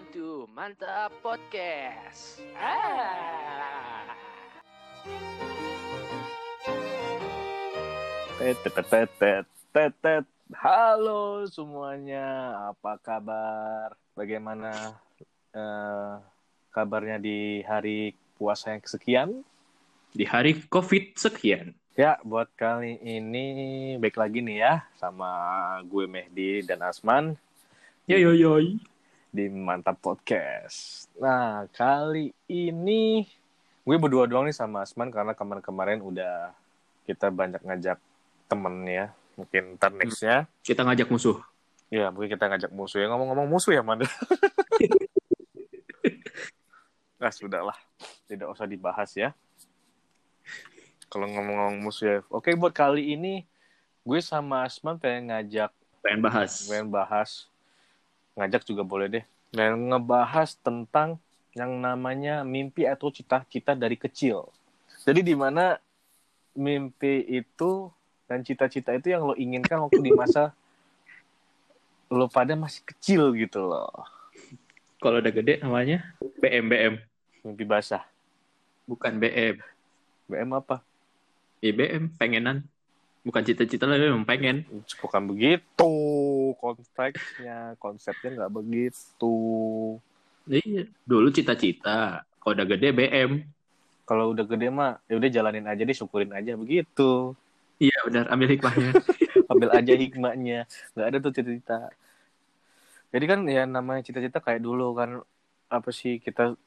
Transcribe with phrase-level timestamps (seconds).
[0.00, 2.40] welcome to Mantap Podcast.
[2.56, 4.08] Ah.
[8.40, 9.44] Tetetetet,
[9.76, 10.24] tetet.
[10.56, 13.92] Halo semuanya, apa kabar?
[14.16, 14.96] Bagaimana
[15.52, 16.12] eh,
[16.72, 19.30] kabarnya di hari puasa yang kesekian?
[20.16, 21.76] di hari COVID sekian.
[21.92, 23.46] Ya, buat kali ini
[24.00, 25.28] baik lagi nih ya sama
[25.84, 27.36] gue Mehdi dan Asman
[28.10, 28.56] Yo yo yo.
[29.30, 31.06] Di Mantap Podcast.
[31.16, 33.22] Nah, kali ini
[33.80, 36.50] gue berdua doang nih sama Asman karena kemarin-kemarin udah
[37.06, 37.98] kita banyak ngajak
[38.50, 39.14] temen ya.
[39.38, 41.38] Mungkin ntar nextnya Kita ngajak musuh.
[41.90, 43.06] Ya, mungkin kita ngajak musuh ya.
[43.10, 44.02] Ngomong-ngomong musuh ya, Man.
[47.18, 47.74] nah, sudahlah.
[48.30, 49.34] Tidak usah dibahas ya.
[51.10, 52.18] Kalau ngomong-ngomong musuh ya.
[52.30, 53.42] Oke, buat kali ini,
[54.06, 56.70] gue sama Asman pengen ngajak, Pengen bahas.
[56.70, 57.49] pengen bahas.
[58.38, 59.24] Ngajak juga boleh deh.
[59.50, 61.18] Dan ngebahas tentang
[61.54, 64.46] yang namanya mimpi atau cita-cita dari kecil.
[65.02, 65.78] Jadi di mana
[66.54, 67.90] mimpi itu
[68.30, 70.54] dan cita-cita itu yang lo inginkan waktu di masa
[72.14, 74.06] lo pada masih kecil gitu loh.
[75.00, 76.04] Kalau udah gede namanya
[76.38, 76.94] BM BM.
[77.42, 78.04] Mimpi basah.
[78.84, 79.58] Bukan BM.
[80.28, 80.84] BM apa?
[81.58, 82.68] Ya BM pengenan.
[83.20, 84.64] Bukan cita-cita lah memang pengen.
[85.00, 85.92] Bukan begitu
[86.56, 89.36] konteksnya, konsepnya nggak begitu.
[90.48, 90.88] Iya.
[91.04, 92.24] Dulu cita-cita.
[92.40, 93.44] Kalau udah gede BM.
[94.08, 97.36] Kalau udah gede mah, ya udah jalanin aja deh, syukurin aja begitu.
[97.78, 98.24] Iya benar.
[98.32, 98.90] Ambil hikmahnya.
[99.52, 100.58] Ambil aja hikmahnya.
[100.96, 101.80] Nggak ada tuh cita-cita.
[103.10, 105.22] Jadi kan ya namanya cita-cita kayak dulu kan
[105.70, 106.58] apa sih kita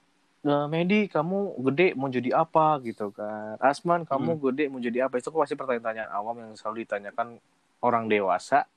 [0.44, 3.56] Nah, Medi, kamu gede mau jadi apa gitu kan?
[3.64, 5.16] Asman, kamu gede mau jadi apa?
[5.16, 7.40] Itu pasti pertanyaan-pertanyaan awam yang selalu ditanyakan
[7.80, 8.68] orang dewasa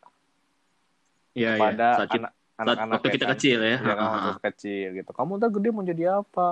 [1.35, 1.61] Iya iya.
[1.61, 3.33] pada Saat, kita- anak anak-anak waktu ya kita kan?
[3.37, 3.77] kecil ya.
[3.83, 4.41] Ya kan waktu ha.
[4.47, 5.11] kecil gitu.
[5.11, 6.51] Kamu udah gede mau jadi apa?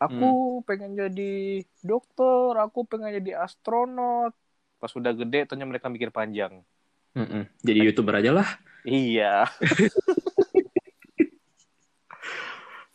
[0.00, 0.28] Aku
[0.64, 1.32] pengen jadi
[1.84, 4.32] dokter, aku pengen jadi astronot.
[4.80, 6.64] Pas udah gede, ternyata mereka mikir panjang.
[7.12, 7.44] Mm-mm.
[7.60, 8.48] Jadi youtuber aja lah.
[8.86, 9.44] Iya.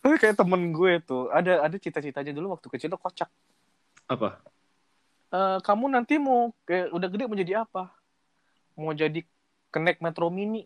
[0.06, 3.26] Tapi kayak temen gue tuh, ada ada cita-citanya dulu waktu kecil tuh kocak.
[4.06, 4.38] Apa?
[5.34, 7.90] Eh, kamu nanti mau kayak udah gede mau jadi apa?
[8.78, 9.26] Mau jadi
[9.74, 10.62] kenek metro mini?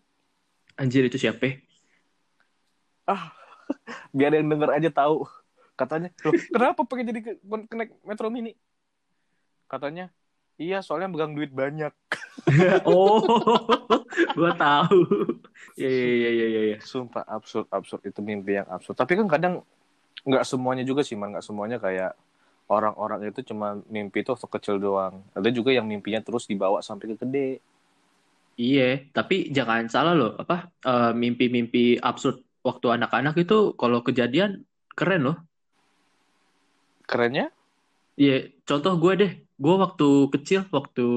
[0.77, 1.57] Anjir itu siapa?
[4.13, 5.25] Biar yang denger aja tahu.
[5.73, 8.53] Katanya, loh, kenapa pengen jadi ke- kenek metro mini?
[9.65, 10.13] Katanya,
[10.61, 11.89] iya soalnya megang duit banyak.
[12.85, 13.25] oh,
[14.37, 15.01] gua tahu.
[15.73, 16.77] Iya iya iya iya iya.
[16.77, 18.93] Sumpah absurd absurd itu mimpi yang absurd.
[18.93, 19.53] Tapi kan kadang
[20.21, 22.13] nggak semuanya juga sih man, nggak semuanya kayak
[22.69, 25.25] orang-orang itu cuma mimpi itu waktu kecil doang.
[25.33, 27.49] Ada juga yang mimpinya terus dibawa sampai ke gede.
[28.61, 34.61] Iya, tapi jangan salah loh, apa eh, mimpi-mimpi absurd waktu anak-anak itu kalau kejadian
[34.93, 35.37] keren loh.
[37.09, 37.49] Kerennya?
[38.19, 41.07] Iya, contoh gue deh, gue waktu kecil, waktu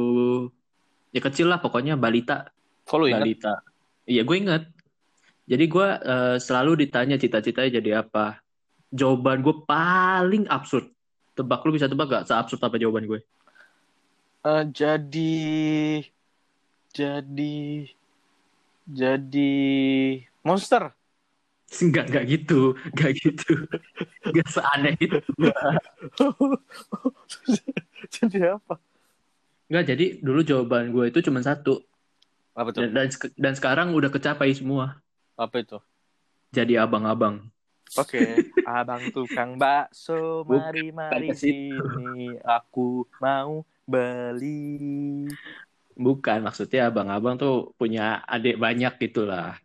[1.16, 2.52] ya kecil lah pokoknya balita,
[2.92, 3.24] lu ingat?
[3.24, 3.54] balita.
[4.04, 4.64] Iya, gue inget.
[5.48, 8.44] Jadi gue eh, selalu ditanya cita-citanya jadi apa.
[8.92, 10.92] Jawaban gue paling absurd.
[11.34, 13.20] Tebak lu bisa tebak gak seabsurd apa jawaban gue?
[14.44, 15.34] Eh, jadi
[16.92, 17.56] jadi
[18.84, 19.52] jadi
[20.44, 20.92] monster.
[21.80, 23.66] Enggak, enggak gitu, enggak gitu.
[24.30, 25.18] Enggak seaneh itu.
[28.16, 28.76] jadi apa?
[29.68, 31.80] Enggak, jadi dulu jawaban gue itu cuma satu.
[32.54, 32.86] Apa tuh?
[32.86, 35.00] Dan, dan, dan sekarang udah kecapai semua.
[35.34, 35.78] Apa itu?
[36.54, 37.50] Jadi abang-abang.
[37.94, 38.18] Oke,
[38.66, 45.30] abang tukang bakso, mari mari sini, aku mau beli.
[45.94, 49.58] Bukan, maksudnya abang-abang tuh punya adik banyak gitu lah.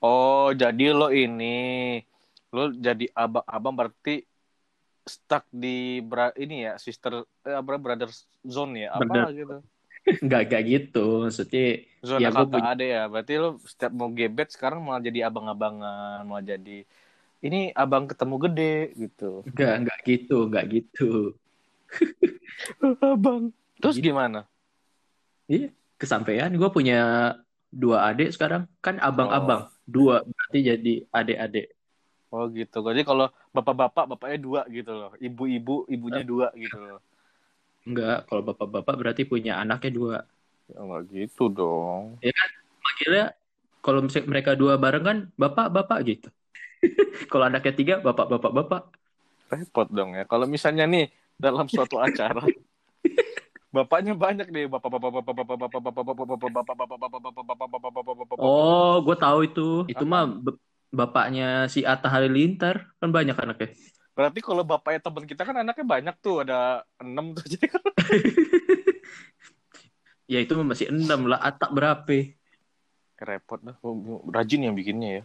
[0.00, 2.00] Oh, jadi lo ini,
[2.52, 4.24] lo jadi abang-abang berarti
[5.06, 8.10] stuck di bra ini ya, sister, eh, apa, brother
[8.42, 9.32] zone ya, apa Brother.
[9.32, 9.56] gitu?
[10.22, 11.06] Enggak, enggak gitu.
[11.24, 11.66] Maksudnya,
[11.98, 16.22] Zona Ya, kakak punya- ade ya, berarti lo setiap mau gebet sekarang malah jadi abang-abangan,
[16.22, 16.86] malah jadi
[17.40, 19.42] ini abang ketemu gede gitu.
[19.44, 21.10] enggak, enggak gitu, enggak gitu.
[23.02, 23.50] abang.
[23.76, 24.10] Terus Gitu.
[24.10, 24.46] gimana?
[25.46, 26.50] Iya, kesampaian.
[26.50, 26.98] Gue punya
[27.68, 28.66] dua adik sekarang.
[28.80, 29.68] Kan abang-abang.
[29.68, 29.74] Oh.
[29.86, 31.66] Dua, berarti jadi adik-adik.
[32.34, 32.82] Oh gitu.
[32.82, 35.10] Jadi kalau bapak-bapak, bapaknya dua gitu loh.
[35.16, 36.98] Ibu-ibu, ibunya dua gitu loh.
[37.86, 40.16] Enggak, kalau bapak-bapak berarti punya anaknya dua.
[40.66, 42.18] Ya nggak gitu dong.
[42.82, 43.26] Manggilnya,
[43.78, 46.28] kalau misalnya mereka dua bareng kan, bapak-bapak gitu.
[47.30, 48.82] kalau anaknya tiga, bapak-bapak-bapak.
[49.46, 50.26] Repot dong ya.
[50.26, 51.06] Kalau misalnya nih
[51.38, 52.42] dalam suatu acara
[53.76, 57.10] bapaknya banyak deh bapak bapak bapak bapak bapak bapak bapak bapak bapak bapak bapak bapak
[57.12, 59.68] bapak bapak bapak bapak bapak bapak Oh, gue tahu itu.
[59.84, 60.10] Itu Apa?
[60.10, 60.58] mah be-
[60.96, 63.68] bapaknya si Atta Halilintar kan banyak anaknya.
[64.16, 67.44] Berarti kalau bapaknya teman kita kan anaknya banyak tuh, ada enam tuh.
[67.44, 67.84] Jadi kan
[70.26, 71.38] Ya itu masih enam lah.
[71.38, 72.34] Atta berapa?
[73.16, 73.76] repot dah.
[74.32, 75.22] Rajin yang bikinnya ya.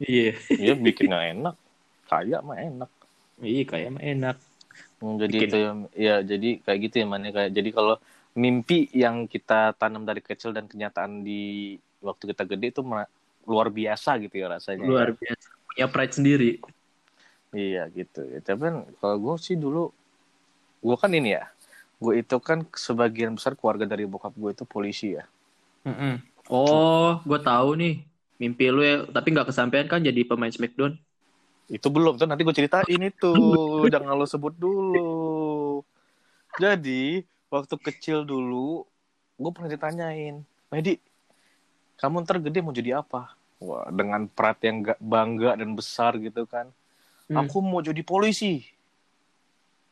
[0.00, 0.32] Iya.
[0.56, 1.54] Iya bikinnya enak.
[2.08, 2.90] Kayak mah enak.
[3.40, 4.36] Iya kayak mah enak.
[5.00, 5.48] Hmm, jadi Bikin.
[5.48, 7.32] itu ya, ya jadi kayak gitu ya man ya.
[7.32, 7.96] kayak jadi kalau
[8.36, 11.74] mimpi yang kita tanam dari kecil dan kenyataan di
[12.04, 12.82] waktu kita gede itu
[13.46, 14.84] luar biasa gitu ya rasanya.
[14.84, 14.90] ya.
[14.90, 15.46] Luar biasa.
[15.70, 16.50] Punya pride sendiri.
[17.50, 18.22] Iya gitu.
[18.30, 19.90] Ya, tapi kan kalau gue sih dulu
[20.80, 21.50] gue kan ini ya.
[22.00, 25.24] Gue itu kan sebagian besar keluarga dari bokap gue itu polisi ya.
[25.84, 26.20] Mm-mm.
[26.48, 27.94] Oh, gue tahu nih.
[28.40, 30.96] Mimpi lu ya, tapi nggak kesampaian kan jadi pemain Smackdown.
[31.68, 33.32] Itu belum tuh nanti gue ceritain itu.
[33.92, 35.84] Jangan lo sebut dulu.
[36.56, 37.22] Jadi
[37.52, 38.88] waktu kecil dulu
[39.40, 41.00] gue pernah ditanyain, Medi,
[42.00, 43.36] kamu ntar gede mau jadi apa?
[43.60, 46.72] Wah, dengan perat yang gak bangga dan besar gitu kan.
[47.28, 47.44] Hmm.
[47.44, 48.64] Aku mau jadi polisi.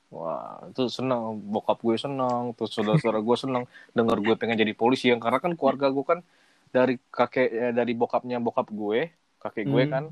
[0.09, 1.37] Wah, itu senang.
[1.37, 5.53] Bokap gue senang, terus saudara-saudara gue senang dengar gue pengen jadi polisi yang karena kan
[5.53, 6.25] keluarga gue kan
[6.73, 9.13] dari kakek eh, dari bokapnya bokap gue,
[9.45, 9.93] kakek gue Hmm.
[9.93, 10.05] kan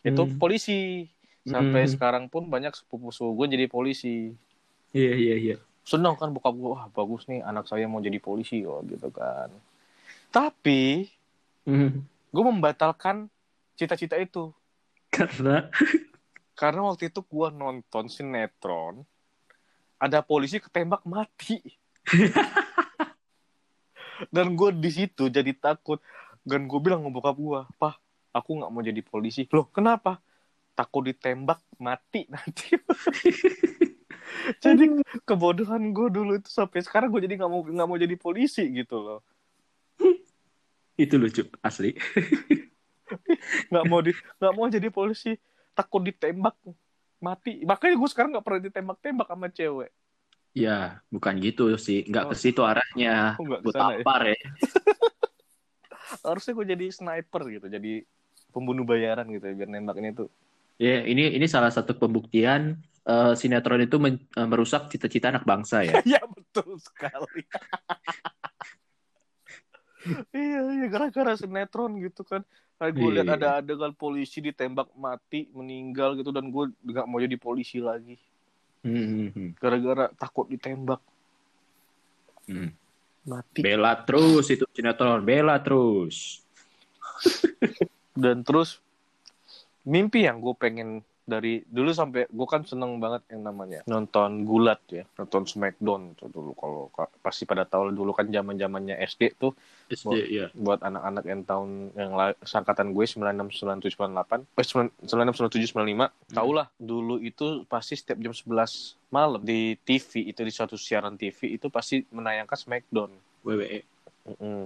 [0.00, 0.36] itu Hmm.
[0.40, 1.12] polisi.
[1.44, 1.92] Sampai Hmm.
[1.92, 4.32] sekarang pun banyak sepupu-sepupu gue jadi polisi.
[4.96, 5.56] Iya, iya, iya.
[5.84, 9.52] Senang kan bokap gue, wah bagus nih anak saya mau jadi polisi oh gitu kan.
[10.32, 11.12] Tapi
[11.64, 12.04] Hmm.
[12.04, 13.32] gue membatalkan
[13.72, 14.52] cita-cita itu.
[15.08, 15.72] Karena?
[16.54, 19.02] Karena waktu itu gue nonton sinetron
[19.98, 21.58] ada polisi ketembak mati.
[24.34, 25.98] Dan gue di situ jadi takut.
[26.44, 27.96] Dan gue bilang ke bokap gue pah
[28.36, 29.48] aku nggak mau jadi polisi.
[29.48, 30.20] Loh kenapa?
[30.76, 32.74] Takut ditembak mati nanti.
[34.60, 38.66] Jadi kebodohan gue dulu itu sampai sekarang gue jadi nggak mau nggak mau jadi polisi
[38.76, 39.20] gitu loh
[40.94, 41.94] itu lucu asli.
[43.70, 44.10] nggak mau di
[44.40, 45.36] nggak mau jadi polisi
[45.76, 46.56] takut ditembak
[47.20, 49.90] mati makanya gue sekarang nggak pernah ditembak-tembak sama cewek
[50.54, 52.06] Ya, bukan gitu sih.
[52.06, 52.30] Nggak Oh.
[52.30, 53.34] ke situ arahnya.
[53.42, 53.90] Oh, Gue ya?
[53.98, 54.38] tampar ya.
[56.22, 58.06] harusnya gue jadi sniper gitu jadi
[58.54, 60.30] pembunuh bayaran gitu ya biar nembaknya tuh
[60.74, 65.82] Ya, ini ini salah satu pembuktian eh, sinetron itu men- eh, merusak cita-cita anak bangsa
[65.86, 65.98] ya.
[66.18, 67.46] ya betul sekali
[70.34, 72.44] iya iya gara-gara sinetron gitu kan
[72.84, 73.36] gue Iya, lihat iya.
[73.38, 78.20] ada adegan polisi ditembak mati meninggal gitu dan gue nggak mau jadi polisi lagi
[78.84, 79.56] hmm.
[79.56, 81.00] gara-gara takut ditembak
[82.44, 82.76] Hmm.
[83.24, 86.44] mati Bela terus itu sinetron, bela terus.
[88.12, 88.84] dan terus
[89.80, 94.80] mimpi yang gue pengen dari dulu sampai gue kan seneng banget yang namanya nonton gulat
[94.92, 99.40] ya nonton Smackdown tuh dulu kalau ka- pasti pada tahu dulu kan zaman zamannya SD
[99.40, 99.56] tuh
[99.88, 100.20] SD Wah.
[100.20, 100.46] ya.
[100.52, 102.12] buat anak-anak yang tahun yang
[102.44, 104.66] sangkatan gue 96 97 98 eh
[105.08, 110.40] 96 97 95 tau lah dulu itu pasti setiap jam 11 malam di TV itu
[110.44, 113.10] di suatu siaran TV itu pasti menayangkan Smackdown
[113.44, 113.80] WWE.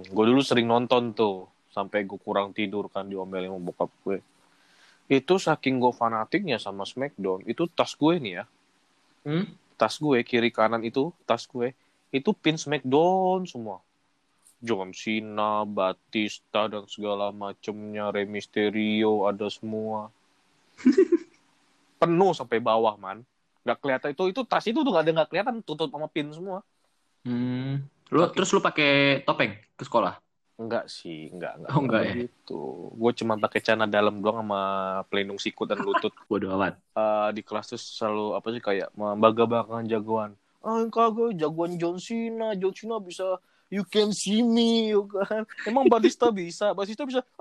[0.07, 4.17] Gue dulu sering nonton tuh sampai gue kurang tidur kan diomelin sama bokap gue.
[5.09, 8.45] Itu saking gue fanatiknya sama Smackdown, itu tas gue nih ya,
[9.27, 9.45] Hmm?
[9.75, 11.75] tas gue kiri kanan itu tas gue
[12.09, 13.81] itu pin Smackdown semua.
[14.59, 20.11] John Cena, Batista dan segala macemnya, Rey Mysterio ada semua.
[21.99, 23.23] Penuh sampai bawah man.
[23.63, 26.59] Gak kelihatan itu itu tas itu tuh gak ada nggak kelihatan tutup sama pin semua.
[27.23, 27.87] Hmm.
[28.11, 28.35] Lu Oke.
[28.35, 30.19] terus lu pakai topeng ke sekolah?
[30.59, 31.71] Enggak sih, enggak, enggak.
[31.71, 32.13] Oh, enggak ya?
[32.27, 32.61] Gitu.
[32.91, 34.61] Gue cuma pakai celana dalam doang sama
[35.07, 36.11] pelindung sikut dan lutut.
[36.29, 36.75] Bodoh amat.
[36.75, 40.31] Eh, di kelas tuh selalu apa sih kayak membangga-banggakan jagoan.
[40.59, 43.39] Ah, kagak jagoan John Cena, John Cena bisa
[43.71, 45.47] you can see me, you kan.
[45.69, 47.23] Emang Batista bisa, Batista bisa.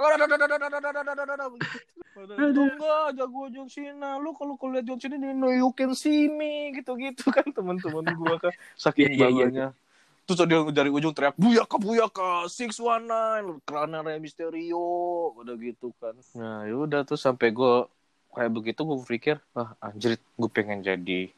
[2.15, 4.15] Enggak jagoan John Cena.
[4.23, 8.39] Lu kalau kalau lihat John Cena no you can see me gitu-gitu kan teman-teman gua
[8.39, 9.31] kan saking Iya, iya, iya.
[9.31, 9.69] bangganya.
[10.29, 15.89] Terus dia dari ujung teriak buyaka buyaka six one nine karena Rey Mysterio udah gitu
[15.97, 16.13] kan.
[16.37, 17.89] Nah yaudah tuh sampai gue
[18.37, 21.33] kayak begitu gue pikir ah anjir gue pengen jadi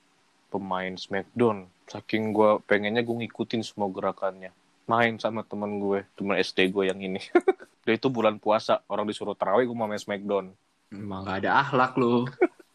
[0.51, 1.71] pemain Smackdown.
[1.87, 4.51] Saking gue pengennya gue ngikutin semua gerakannya.
[4.91, 7.23] Main sama temen gue, temen SD gue yang ini.
[7.87, 10.51] Dia itu bulan puasa, orang disuruh tarawih gue mau main Smackdown.
[10.91, 12.27] Emang gak ada akhlak lu.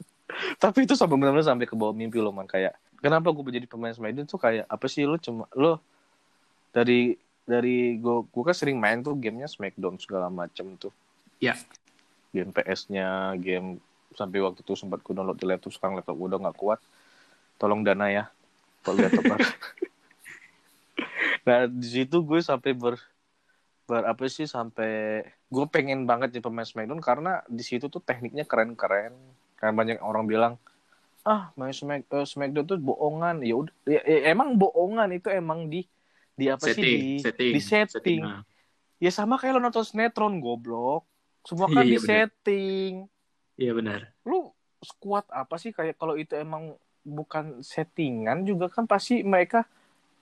[0.63, 2.71] Tapi itu sampai benar-benar sampai ke bawah mimpi lo man kayak
[3.03, 5.83] kenapa gue menjadi pemain Smackdown tuh kayak apa sih lo cuma lo
[6.75, 7.15] dari
[7.47, 10.91] dari gue gue kan sering main tuh gamenya Smackdown segala macem tuh.
[11.39, 11.55] Ya.
[12.35, 13.79] Game PS-nya, game
[14.11, 16.83] sampai waktu itu sempat gue download di laptop sekarang laptop gue udah nggak kuat.
[17.55, 18.27] Tolong dana ya.
[18.83, 19.23] Kalau laptop
[21.45, 22.97] nah di situ gue sampai ber
[23.85, 29.15] berapa sih sampai gue pengen banget jadi pemain Smackdown karena di situ tuh tekniknya keren-keren.
[29.55, 30.53] Kan banyak orang bilang
[31.25, 33.45] ah main Smack, eh, Smackdown tuh bohongan.
[33.45, 35.87] Ya udah ya, ya emang bohongan itu emang di
[36.35, 38.21] di apa sih di setting, di setting.
[38.23, 38.43] Nah,
[38.95, 41.03] Ya sama kayak lo nonton sinetron goblok.
[41.43, 42.07] Semua kan Iya, di bener.
[42.07, 42.91] setting.
[43.59, 43.99] Iya benar.
[44.23, 46.75] Lu squad apa sih kayak kalau itu emang
[47.05, 49.61] bukan settingan juga kan pasti mereka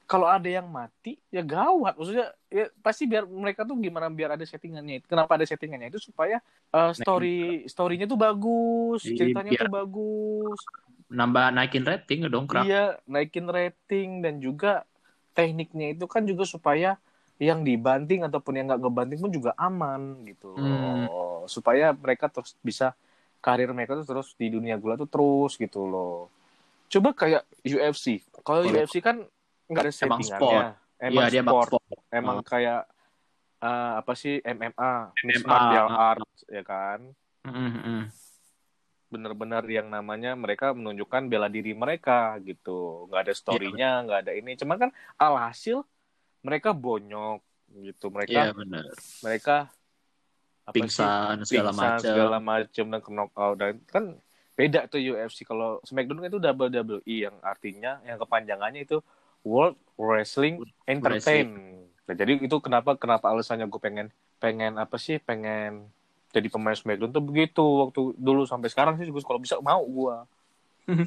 [0.04, 4.44] kalau ada yang mati ya gawat maksudnya ya pasti biar mereka tuh gimana biar ada
[4.44, 6.44] settingannya itu kenapa ada settingannya itu supaya
[6.76, 10.60] uh, story storynya tuh bagus Iya, ceritanya biar- tuh bagus
[11.08, 12.68] Nambah naikin rating dongkrak.
[12.68, 14.84] iya naikin rating dan juga
[15.34, 16.96] tekniknya itu kan juga supaya
[17.38, 21.06] yang dibanting ataupun yang nggak ngebanting pun juga aman gitu Hmm.
[21.06, 21.44] loh.
[21.44, 22.96] supaya mereka terus bisa
[23.38, 26.32] karir mereka tuh terus di dunia gula tuh terus gitu loh.
[26.88, 29.20] Coba kayak UFC kalau UFC kan
[29.66, 30.70] nggak ada Emang settingannya.
[30.96, 31.68] Emang Iya dia bang sport.
[31.84, 32.00] sport.
[32.10, 32.82] emang kayak
[33.60, 37.00] uh, apa sih MMA mixed MMA, martial arts ya kan?
[37.44, 38.02] Mm, mm.
[39.14, 43.06] Benar-benar yang namanya mereka menunjukkan bela diri mereka gitu.
[43.08, 44.58] Nggak ada storynya nggak ada ini.
[44.58, 44.90] Cuman kan
[45.22, 45.86] alhasil
[46.42, 47.40] mereka bonyok
[47.86, 48.10] gitu.
[48.10, 48.84] Iya mereka benar.
[49.22, 49.56] mereka
[50.64, 52.02] apa sih, Pingsan segala pingsan macam.
[52.02, 53.56] segala macam dan knockout.
[53.62, 54.04] Dan kan
[54.54, 59.02] beda tuh UFC kalau SmackDown kan itu WWE yang artinya yang kepanjangannya itu
[59.46, 64.08] World Wrestling Entertain Nah, jadi itu kenapa kenapa alasannya gue pengen
[64.44, 65.24] pengen apa sih?
[65.24, 65.88] Pengen
[66.34, 70.16] jadi pemain SmackDown tuh begitu waktu dulu sampai sekarang sih gue kalau bisa mau gue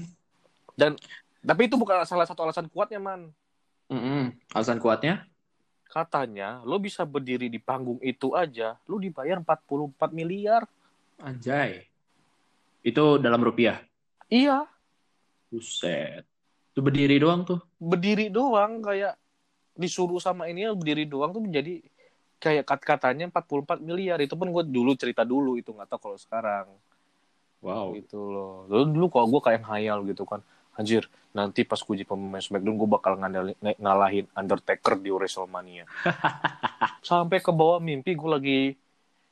[0.80, 0.94] dan
[1.42, 3.28] tapi itu bukan salah satu alasan kuatnya man
[3.90, 4.34] Mm-mm.
[4.54, 5.26] Alasan kuatnya?
[5.86, 10.62] katanya lo bisa berdiri di panggung itu aja lo dibayar 44 miliar
[11.16, 11.80] Anjay.
[12.84, 13.80] Itu dalam rupiah.
[14.28, 14.68] iya
[15.48, 16.28] Buset.
[16.74, 17.60] Itu berdiri doang tuh.
[17.80, 19.16] berdiri doang kayak
[19.72, 21.80] disuruh sama ini berdiri doang tuh menjadi
[22.36, 24.18] kayak kat katanya 44 miliar.
[24.20, 26.66] Itu pun gue dulu cerita dulu itu nggak tahu kalau sekarang.
[27.64, 27.96] Wow.
[27.98, 28.54] gitu loh.
[28.68, 30.44] Dulu dulu kalau gue kayak ngayal gitu kan
[30.76, 35.84] anjir nanti pas gue jadi pemain Smackdown gue bakal ngandali- ng- ngalahin Undertaker di WrestleMania.
[37.08, 38.60] Sampai ke bawah mimpi gue lagi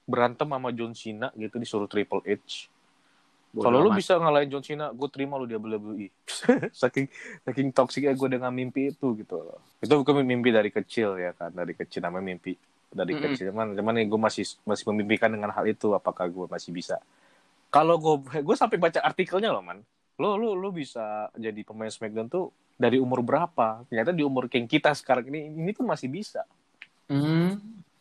[0.04, 2.68] berantem sama John Cena gitu disuruh Triple H.
[3.54, 6.10] Kalau lu bisa ngalahin John Cena gue terima lu di WWE
[6.82, 7.06] saking
[7.46, 9.60] saking toksiknya gue dengan mimpi itu gitu loh.
[9.78, 12.52] Itu bukan mimpi dari kecil ya kan dari kecil namanya mimpi
[12.94, 13.24] dari Mm-mm.
[13.24, 16.96] kecil cuman cuman gue masih masih memimpikan dengan hal itu apakah gue masih bisa
[17.74, 18.14] kalau gue
[18.46, 19.78] gue sampai baca artikelnya loh man
[20.20, 22.44] lo lo lo bisa jadi pemain Smackdown tuh
[22.78, 26.42] dari umur berapa ternyata di umur kayak kita sekarang ini ini tuh masih bisa
[27.10, 27.44] Hmm,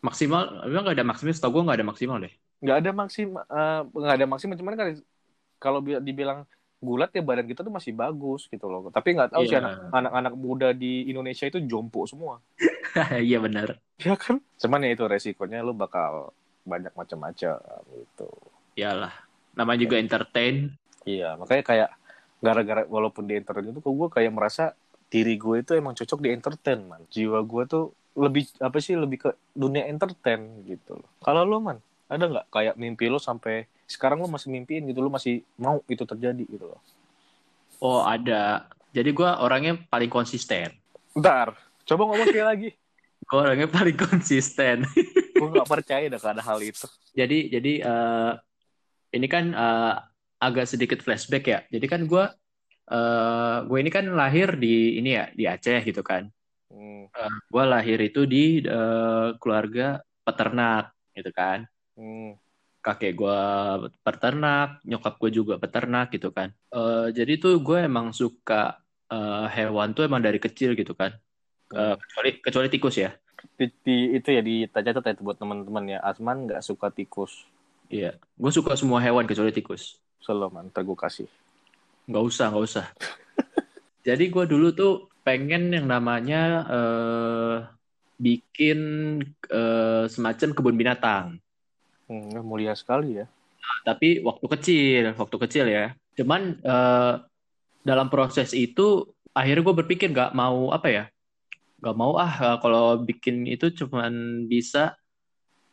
[0.07, 1.33] maksimal, emang nggak ada maksimal?
[1.35, 2.33] Setahu gue nggak ada maksimal deh.
[2.63, 4.87] nggak ada maksimal eh, nggak ada maksimal cuman kan
[5.63, 6.39] kalau bi- dibilang
[6.83, 9.63] gulat ya badan kita tuh masih bagus gitu loh tapi nggak tahu sih Iya.
[9.63, 12.43] anak anak-anak muda di Indonesia itu jompo semua
[13.23, 13.79] Iya benar.
[13.97, 17.57] ya kan cuman ya itu resikonya lu bakal banyak macam-macam
[17.89, 18.27] gitu
[18.73, 19.13] Iyalah.
[19.53, 20.73] Namanya juga entertain.
[21.03, 21.89] iya makanya kayak
[22.39, 24.75] gara-gara walaupun di entertain itu gue kayak merasa
[25.05, 29.17] diri gue itu emang cocok di entertain man jiwa gue tuh lebih apa sih lebih
[29.19, 34.23] ke dunia entertain gitu loh kalau lo man ada nggak kayak mimpi lo sampai sekarang
[34.23, 36.81] lo masih mimpiin gitu lo masih mau itu terjadi gitu loh
[37.83, 38.71] Oh ada.
[38.95, 40.71] Jadi gue orangnya paling konsisten.
[41.11, 41.51] Bentar,
[41.83, 42.69] coba ngomong sekali lagi.
[43.27, 44.87] Gue orangnya paling konsisten.
[45.39, 46.87] Gue nggak percaya dah ada hal itu.
[47.15, 48.31] jadi jadi eh,
[49.15, 49.93] ini kan eh,
[50.39, 51.59] agak sedikit flashback ya.
[51.71, 52.23] Jadi kan gue
[52.83, 56.27] eh gue ini kan lahir di ini ya di Aceh gitu kan.
[56.67, 57.07] Hmm,
[57.47, 61.63] Gue lahir itu di eh, keluarga peternak gitu kan.
[61.95, 62.42] hmm,
[62.85, 63.37] kakek gue
[64.05, 66.49] peternak, nyokap gue juga peternak gitu kan.
[66.75, 68.53] Eh, jadi tuh gue emang suka
[69.13, 71.11] eh, hewan tuh emang dari kecil gitu kan.
[71.73, 73.09] Eh, kecuali kecuali tikus ya.
[73.59, 75.99] Di, di- itu ya di catat ya buat teman-teman ya.
[76.09, 77.47] Asman nggak suka tikus.
[77.93, 80.01] Iya, gue suka semua hewan kecuali tikus.
[80.23, 81.27] Selalu man, ntar gue kasih.
[82.09, 82.85] Nggak usah, nggak usah.
[84.07, 84.91] jadi gue dulu tuh
[85.25, 86.37] pengen yang namanya
[86.73, 87.55] eh,
[88.19, 88.79] bikin
[89.51, 91.27] eh, semacam kebun binatang.
[92.07, 93.25] Hmm, mulia sekali ya.
[93.87, 95.95] tapi waktu kecil, waktu kecil ya.
[96.19, 97.13] Cuman eh,
[97.83, 101.03] dalam proses itu akhirnya gue berpikir nggak mau apa ya,
[101.83, 104.95] nggak mau ah eh, kalau bikin itu cuman bisa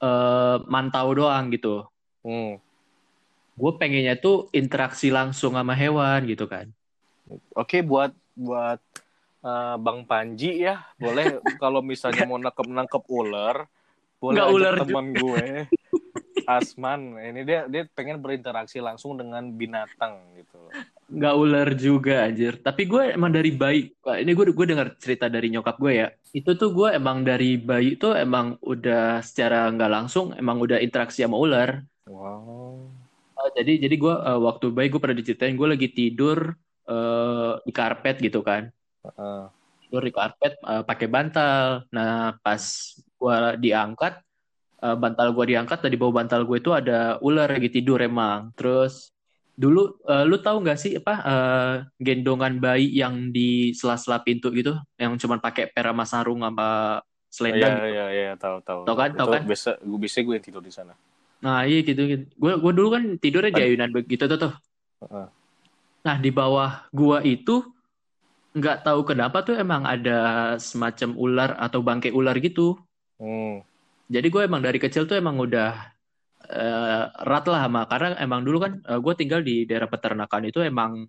[0.02, 1.86] eh, mantau doang gitu.
[2.22, 2.58] Hmm.
[3.58, 6.70] Gue pengennya tuh interaksi langsung sama hewan gitu kan.
[7.54, 8.80] Oke buat buat
[9.44, 13.66] eh, Bang Panji ya, boleh kalau misalnya mau nangkep nangkep ular,
[14.18, 15.44] boleh Nggak ular teman gue.
[16.50, 20.72] Asman, ini dia dia pengen berinteraksi langsung dengan binatang gitu loh.
[21.10, 22.58] nggak ular juga anjir.
[22.58, 23.94] Tapi gue emang dari bayi.
[24.02, 26.08] Ini gue gue dengar cerita dari nyokap gue ya.
[26.34, 31.22] Itu tuh gue emang dari bayi tuh emang udah secara nggak langsung emang udah interaksi
[31.22, 31.86] sama ular.
[32.10, 32.90] Wow.
[33.46, 36.38] Eh, jadi jadi gue eh, waktu bayi gue pernah diceritain gue lagi tidur
[36.90, 38.66] eh, di karpet gitu kan.
[39.06, 39.42] Heeh.
[39.86, 41.86] Tidur di karpet eh, pakai bantal.
[41.94, 42.62] Nah pas
[42.94, 44.14] gue diangkat
[44.82, 48.50] eh, bantal gue diangkat dari bawah bantal gue itu ada ular lagi tidur emang.
[48.58, 49.12] Terus
[49.54, 54.72] dulu eh, lu tahu nggak sih apa eh, gendongan bayi yang di sela-sela pintu gitu
[54.96, 57.86] yang cuma pakai pera sama sarung sama Iya selendang gitu.
[57.94, 58.80] iya iya tahu tahu.
[58.88, 59.42] Tahu kan, tahu kan?
[59.46, 60.92] Biasa gue bisa gue yang tidur di sana.
[61.40, 62.24] Nah iya gitu, gitu.
[62.36, 64.52] Gue gue dulu kan tidurnya di ayunan begitu tuh tuh.
[66.00, 67.60] Nah di bawah gua itu
[68.56, 72.76] nggak tahu kenapa tuh emang ada semacam ular atau bangkai ular gitu.
[73.20, 73.62] Hmm.
[74.10, 75.70] Jadi gue emang dari kecil tuh emang udah
[76.50, 81.06] eh, erat lah sama karena emang dulu kan gue tinggal di daerah peternakan itu emang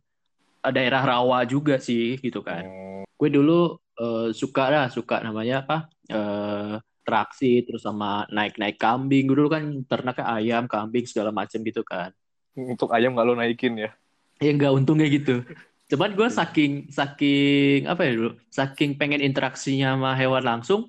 [0.61, 2.61] eh, daerah rawa juga sih gitu kan.
[2.61, 3.03] Hmm.
[3.17, 5.77] Gue dulu eh, suka lah suka namanya apa
[6.13, 9.25] eh, traksi terus sama naik-naik kambing.
[9.25, 12.13] Gue dulu kan ternaknya ayam, kambing segala macam gitu kan.
[12.53, 13.89] Untuk ayam nggak lo naikin ya?
[14.37, 15.41] Ya enggak untungnya gitu.
[15.89, 20.87] Cuman gue saking saking apa ya dulu, saking pengen interaksinya sama hewan langsung,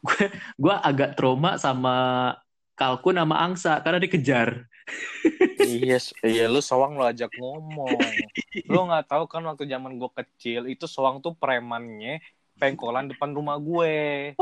[0.00, 0.24] gue
[0.56, 1.96] gue agak trauma sama
[2.74, 4.64] kalkun sama angsa karena dikejar.
[5.60, 8.00] iya, s- iya lu soang lo ajak ngomong.
[8.64, 12.24] Lu nggak tahu kan waktu zaman gue kecil itu soang tuh premannya
[12.56, 14.32] pengkolan depan rumah gue.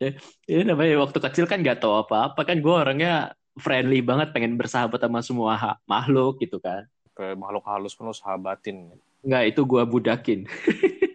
[0.48, 4.96] Ini namanya waktu kecil kan gak tahu apa-apa kan gue orangnya friendly banget, pengen bersahabat
[4.96, 6.88] sama semua ha- makhluk gitu kan.
[7.12, 8.96] Ke makhluk halus pun lo sahabatin.
[9.20, 10.40] Enggak, itu gue budakin.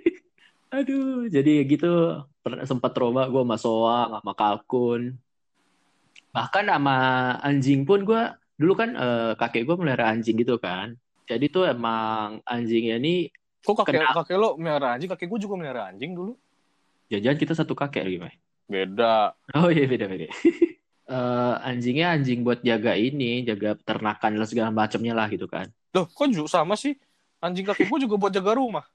[0.76, 2.22] Aduh, jadi gitu
[2.66, 5.18] sempat trauma gue sama soang, sama kalkun.
[6.36, 6.98] Bahkan sama
[7.42, 8.22] anjing pun gue
[8.56, 10.94] dulu kan eh, kakek gue melihara anjing gitu kan.
[11.26, 13.34] Jadi tuh emang anjingnya ini
[13.66, 14.22] Kok kakek Kenapa?
[14.22, 15.10] kakek lo melihara anjing?
[15.10, 16.38] Kakek gue juga melihara anjing dulu.
[17.10, 18.34] jajan kita satu kakek gimana?
[18.70, 19.34] Beda.
[19.58, 20.30] Oh iya beda beda.
[21.06, 25.70] Eh, anjingnya anjing buat jaga ini, jaga peternakan dan segala macamnya lah gitu kan.
[25.94, 26.98] Loh, kok juga sama sih?
[27.38, 28.86] Anjing kakek gue juga buat jaga rumah.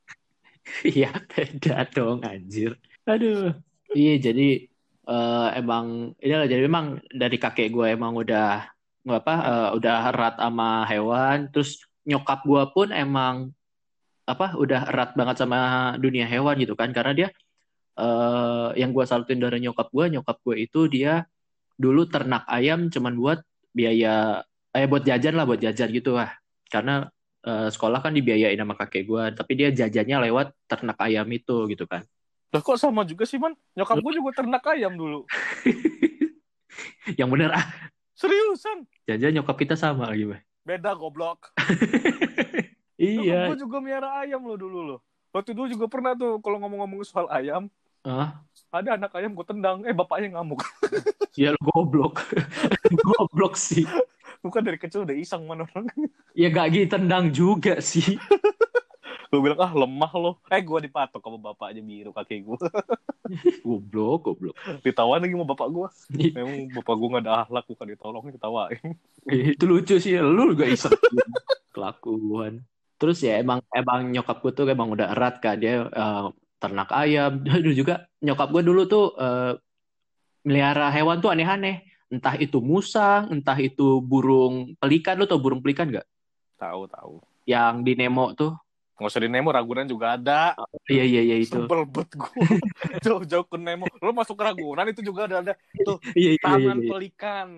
[0.82, 2.74] Iya beda dong anjir.
[3.10, 3.50] Aduh.
[3.90, 4.42] Iya jadi
[5.10, 8.70] eh, emang inilah jadi memang dari kakek gue emang udah
[9.02, 11.36] nggak apa eh, udah erat sama hewan.
[11.52, 11.70] Terus
[12.06, 13.50] nyokap gue pun emang
[14.32, 15.58] apa udah erat banget sama
[15.98, 17.28] dunia hewan gitu kan karena dia
[18.00, 21.26] eh yang gue salutin dari nyokap gue nyokap gue itu dia
[21.74, 23.38] dulu ternak ayam cuman buat
[23.74, 24.44] biaya
[24.76, 26.30] eh buat jajan lah buat jajan gitu lah
[26.70, 27.10] karena
[27.46, 31.84] eh, sekolah kan dibiayain sama kakek gue tapi dia jajannya lewat ternak ayam itu gitu
[31.90, 32.06] kan
[32.50, 33.54] Lah kok sama juga sih, Man?
[33.78, 35.22] Nyokap gue juga ternak ayam dulu.
[37.18, 37.66] yang bener ah
[38.14, 38.84] Seriusan?
[39.08, 40.40] jajan nyokap kita sama lagi Bay.
[40.66, 41.50] Beda goblok.
[43.00, 44.96] iya Gue juga miara ayam lo dulu lo.
[45.30, 47.70] Waktu dulu juga pernah tuh kalau ngomong-ngomong soal ayam,
[48.02, 48.42] ah
[48.74, 50.60] ada anak ayam gue tendang, eh bapaknya ngamuk.
[51.40, 52.26] ya lu goblok
[52.92, 53.86] goblok sih
[54.40, 55.86] Bukan dari kecil udah iseng mana orang.
[56.32, 58.16] ya gak gitu tendang juga sih
[59.30, 60.32] Gue bilang, ah lemah lo.
[60.50, 62.58] Eh gue dipatok sama bapaknya biru kakek gue.
[63.64, 64.58] goblok goblok.
[64.82, 65.88] Ditawan lagi sama bapak gue.
[66.34, 68.90] Memang bapak gue gak ada ahlak, bukan ditolongin, ditawain.
[69.30, 70.18] Eh, itu lucu sih.
[70.18, 70.98] Lu juga iseng.
[71.70, 72.66] Kelakuan.
[72.98, 76.26] Terus ya emang emang nyokap gue tuh emang udah erat kan dia eh,
[76.58, 77.38] ternak ayam.
[77.46, 79.54] Dulu juga nyokap gue dulu tuh eh,
[80.42, 81.86] melihara hewan tuh aneh-aneh.
[82.10, 85.14] Entah itu musang entah itu burung pelikan.
[85.14, 86.06] Lu tau burung pelikan nggak?
[86.58, 87.14] Tahu tahu.
[87.48, 88.52] yang di Nemo tuh
[89.00, 90.52] Nggak usah di Nemo, Ragunan juga ada.
[90.84, 92.28] iya iya iya itu Sebel bet gue.
[93.08, 93.88] Jauh-jauh ke Nemo.
[94.04, 95.52] Lo masuk ke Ragunan itu juga ada, ada
[96.20, 96.88] iya iya iya, taman iya.
[96.92, 97.48] pelikan.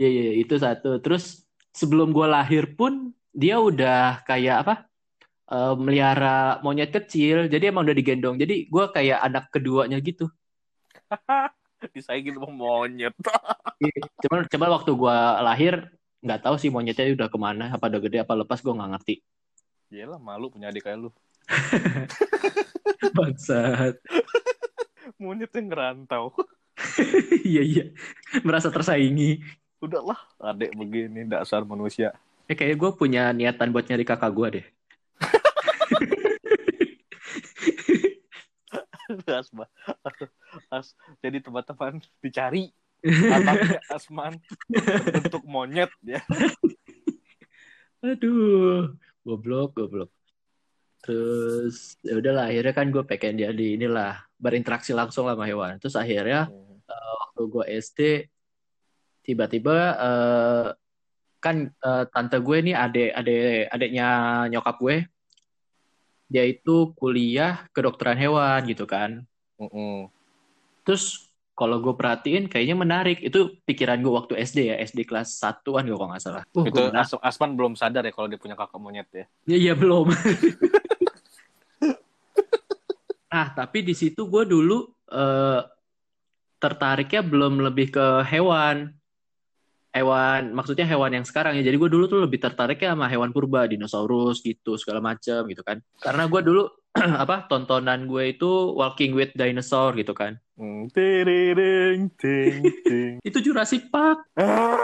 [0.00, 0.96] Iya, iya, iya, itu satu.
[1.04, 1.44] Terus
[1.76, 4.74] sebelum gue lahir pun dia udah kayak apa?
[5.52, 7.44] eh, melihara monyet kecil.
[7.52, 8.40] Jadi emang udah digendong.
[8.40, 10.32] Jadi gue kayak anak keduanya gitu.
[11.92, 13.12] Disaingin sama monyet.
[14.24, 15.74] Cuman, cuman waktu gue lahir
[16.24, 17.68] nggak tahu sih monyetnya udah ke mana.
[17.68, 19.14] Apa udah gede apa lepas gue nggak ngerti.
[19.90, 21.10] Iyalah malu punya adik kayak lu.
[23.18, 23.98] Bangsat.
[25.18, 26.30] Monyet yang ngerantau.
[27.50, 27.84] iya iya.
[28.46, 29.42] Merasa tersaingi.
[29.82, 32.14] Udahlah, adik begini dasar manusia.
[32.46, 34.66] Eh kayak gue punya niatan buat nyari kakak gue deh.
[39.26, 39.50] as,
[40.70, 42.70] as, jadi teman-teman dicari
[43.02, 44.38] anaknya Asman
[45.10, 46.22] bentuk monyet ya.
[48.06, 50.10] Aduh, goblok, goblok.
[51.00, 55.80] Terus ya udahlah akhirnya kan gue pengen dia di inilah berinteraksi langsung lah sama hewan.
[55.80, 56.52] Terus akhirnya
[57.40, 58.00] waktu gue SD
[59.24, 60.68] tiba-tiba eh,
[61.40, 63.40] kan eh, tante gue nih adek adek
[63.72, 64.08] adeknya
[64.52, 64.96] nyokap gue
[66.30, 69.24] dia itu kuliah kedokteran hewan gitu kan
[69.58, 70.12] Mm-mm.
[70.84, 71.29] terus
[71.60, 75.92] kalau gue perhatiin kayaknya menarik itu pikiran gue waktu SD ya SD kelas satuan gue
[75.92, 76.80] kalau nggak salah uh, itu.
[76.96, 80.08] As- Asman belum sadar ya kalau dia punya kakak monyet ya Ya, iya belum.
[83.28, 85.60] nah, tapi di situ gue dulu eh,
[86.56, 88.96] tertariknya belum lebih ke hewan.
[89.90, 91.66] Hewan, maksudnya hewan yang sekarang ya.
[91.66, 95.82] Jadi gue dulu tuh lebih tertariknya sama hewan purba, dinosaurus gitu, segala macam gitu kan.
[95.98, 96.62] Karena gue dulu
[97.26, 100.38] apa tontonan gue itu Walking with Dinosaur gitu kan.
[100.92, 103.16] Tiriring, ting, ting.
[103.28, 104.28] Itu Jurassic Park.
[104.36, 104.76] Ah.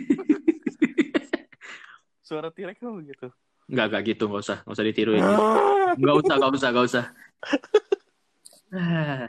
[2.24, 3.28] Suara T-Rex kan begitu.
[3.68, 5.20] Nggak, nggak gitu, nggak usah, nggak usah ditiruin.
[5.20, 5.92] Ah.
[6.00, 7.04] Nggak usah, nggak usah, nggak usah.
[8.72, 9.28] Ah.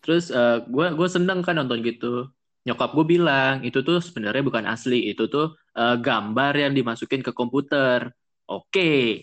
[0.00, 2.32] Terus eh, gue gue seneng kan nonton gitu.
[2.64, 7.36] Nyokap gue bilang itu tuh sebenarnya bukan asli, itu tuh eh, gambar yang dimasukin ke
[7.36, 8.08] komputer.
[8.48, 9.20] Oke,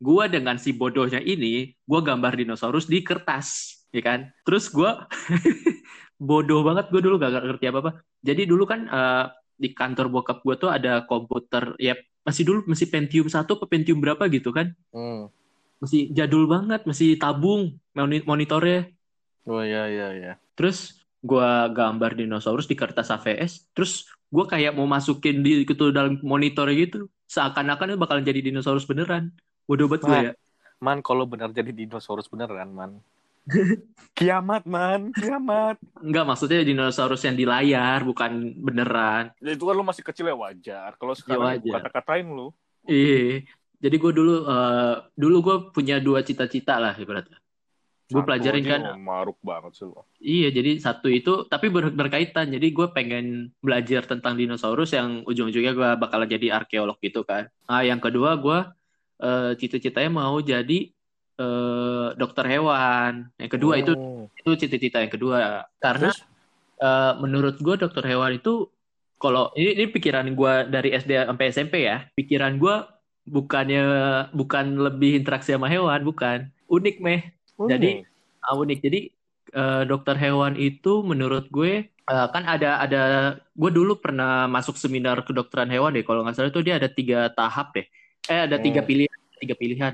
[0.00, 4.20] gue dengan si bodohnya ini, gue gambar dinosaurus di kertas, ya kan?
[4.44, 4.90] Terus gue
[6.28, 7.92] bodoh banget gue dulu gak ngerti apa apa.
[8.20, 9.24] Jadi dulu kan eh,
[9.56, 13.98] di kantor bokap gue tuh ada komputer, ya masih dulu masih Pentium satu, apa Pentium
[14.02, 14.72] berapa gitu kan?
[14.92, 15.32] Hmm.
[15.76, 18.88] masih jadul banget, masih tabung moni- monitornya.
[19.44, 20.32] Oh iya iya iya.
[20.56, 26.16] Terus gua gambar dinosaurus di kertas AVS, terus gua kayak mau masukin di gitu dalam
[26.24, 27.12] monitor gitu.
[27.28, 29.36] Seakan-akan itu bakalan jadi dinosaurus beneran.
[29.68, 30.32] Bodoh banget gue ya.
[30.80, 33.04] Man kalau benar jadi dinosaurus beneran man.
[34.18, 35.76] Kiamat man, kiamat.
[36.00, 39.30] Enggak, maksudnya dinosaurus yang di layar, bukan beneran.
[39.38, 40.96] Ya, itu kan lu masih kecil ya wajar.
[40.96, 41.84] Kalau sekarang wajar.
[41.84, 42.50] kata-katain lu.
[42.88, 43.44] Iya.
[43.76, 47.36] Jadi gue dulu eh, dulu gue punya dua cita-cita lah ibaratnya.
[48.06, 50.00] Gue pelajarin aja kan maruk banget sih lu.
[50.22, 52.48] Iya, jadi satu itu tapi ber- berkaitan.
[52.48, 57.52] Jadi gue pengen belajar tentang dinosaurus yang ujung-ujungnya gue bakal jadi arkeolog gitu kan.
[57.68, 58.58] Nah, yang kedua gue
[59.20, 60.95] eh, cita-citanya mau jadi
[61.36, 63.28] eh, dokter hewan.
[63.36, 64.24] Yang kedua itu Hmm.
[64.36, 65.64] itu cita-cita yang kedua.
[65.78, 66.18] Karena Terus?
[66.76, 68.68] eh, menurut gue dokter hewan itu
[69.16, 72.74] kalau ini, ini pikiran gue dari SD sampai SMP ya, pikiran gue
[73.26, 73.84] bukannya
[74.30, 76.52] bukan lebih interaksi sama hewan, bukan.
[76.68, 77.20] Unik meh.
[77.56, 78.04] Jadi,
[78.44, 78.78] Ah, unik.
[78.78, 79.00] Jadi
[79.50, 83.02] eh, dokter hewan itu menurut gue eh, kan ada ada
[83.50, 86.06] gue dulu pernah masuk seminar kedokteran hewan deh.
[86.06, 87.86] Kalau nggak salah itu dia ada tiga tahap deh.
[88.30, 88.88] Eh ada tiga Hmm.
[88.90, 89.92] pilihan, tiga pilihan.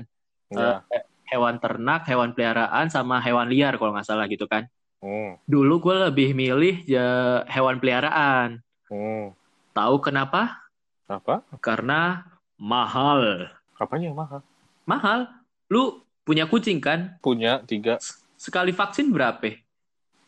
[0.53, 0.85] Ya.
[0.93, 1.01] Eh,
[1.33, 4.69] hewan ternak, hewan peliharaan, sama hewan liar kalau nggak salah gitu kan.
[5.01, 5.41] Hmm.
[5.49, 8.61] Dulu gue lebih milih ya, hewan peliharaan.
[8.87, 9.33] Hmm.
[9.73, 10.61] Tahu kenapa?
[11.09, 11.41] Apa?
[11.57, 12.29] Karena
[12.61, 13.49] mahal.
[13.81, 14.39] Apanya yang mahal?
[14.85, 15.27] Mahal.
[15.67, 17.17] Lu punya kucing kan?
[17.19, 17.97] Punya tiga.
[18.37, 19.57] Sekali vaksin berapa?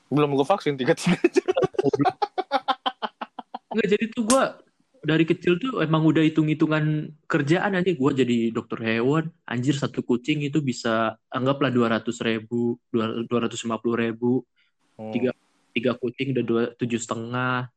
[0.10, 1.22] Belum gue vaksin tiga-tiga.
[3.70, 4.44] Enggak, jadi tuh gue
[5.06, 7.94] dari kecil tuh emang udah hitung-hitungan kerjaan aja.
[7.94, 12.82] Gue jadi dokter hewan, anjir satu kucing itu bisa anggaplah dua ratus ribu,
[13.30, 14.42] dua ratus lima puluh ribu.
[14.98, 15.14] Hmm.
[15.14, 15.32] Tiga.
[15.76, 17.68] Tiga kucing udah dua tujuh setengah,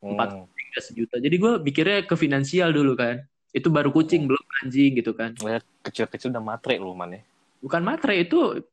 [0.00, 1.16] empat kucing udah sejuta.
[1.20, 3.20] Jadi gue mikirnya ke finansial dulu kan.
[3.52, 5.36] Itu baru kucing, belum anjing gitu kan.
[5.84, 7.20] Kecil-kecil udah matre lu man ya.
[7.60, 8.64] Bukan matre, itu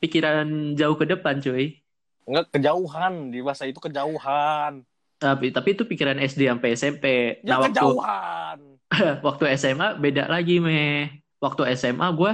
[0.00, 1.76] pikiran jauh ke depan cuy.
[2.24, 4.80] Enggak kejauhan di bahasa itu kejauhan.
[5.22, 7.04] Tapi tapi itu pikiran SD sampai SMP.
[7.46, 8.58] Ya Nah waktu kejauhan.
[9.26, 11.22] waktu SMA beda lagi meh.
[11.38, 12.32] Waktu SMA gue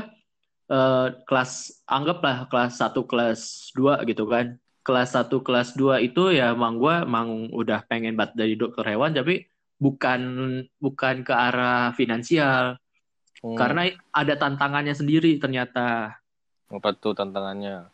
[0.72, 3.40] eh, kelas anggaplah kelas 1 kelas
[3.77, 4.57] 2 gitu kan.
[4.81, 9.12] Kelas 1 kelas 2 itu ya emang gue emang udah pengen banget dari dokter hewan
[9.12, 9.44] tapi
[9.77, 10.20] bukan
[10.81, 12.81] bukan ke arah finansial
[13.38, 13.55] Hmm.
[13.55, 16.18] karena ada tantangannya sendiri ternyata.
[16.68, 17.87] apa tuh tantangannya?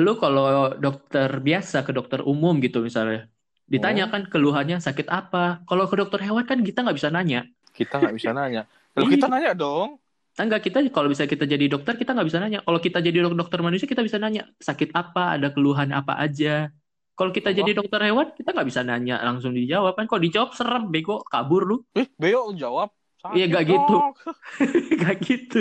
[0.00, 3.28] Lu kalau dokter biasa ke dokter umum gitu misalnya
[3.68, 5.62] ditanya kan keluhannya sakit apa.
[5.68, 7.44] Kalau ke dokter hewan kan kita nggak bisa nanya.
[7.76, 8.62] Kita nggak bisa nanya.
[8.96, 10.00] Kalau kita nanya dong.
[10.38, 12.62] Enggak kita kalau bisa kita jadi dokter kita nggak bisa nanya.
[12.62, 16.70] Kalau kita jadi dok- dokter manusia kita bisa nanya sakit apa, ada keluhan apa aja.
[17.18, 17.58] Kalau kita Apa?
[17.58, 20.06] jadi dokter hewan kita nggak bisa nanya langsung dijawab kan.
[20.06, 21.76] Kalau dijawab serem bego kabur lu.
[21.98, 22.94] Eh, Beo jawab.
[23.34, 24.14] Iya, nggak "Sakit, gitu." dok.
[25.02, 25.58] Gak gitu.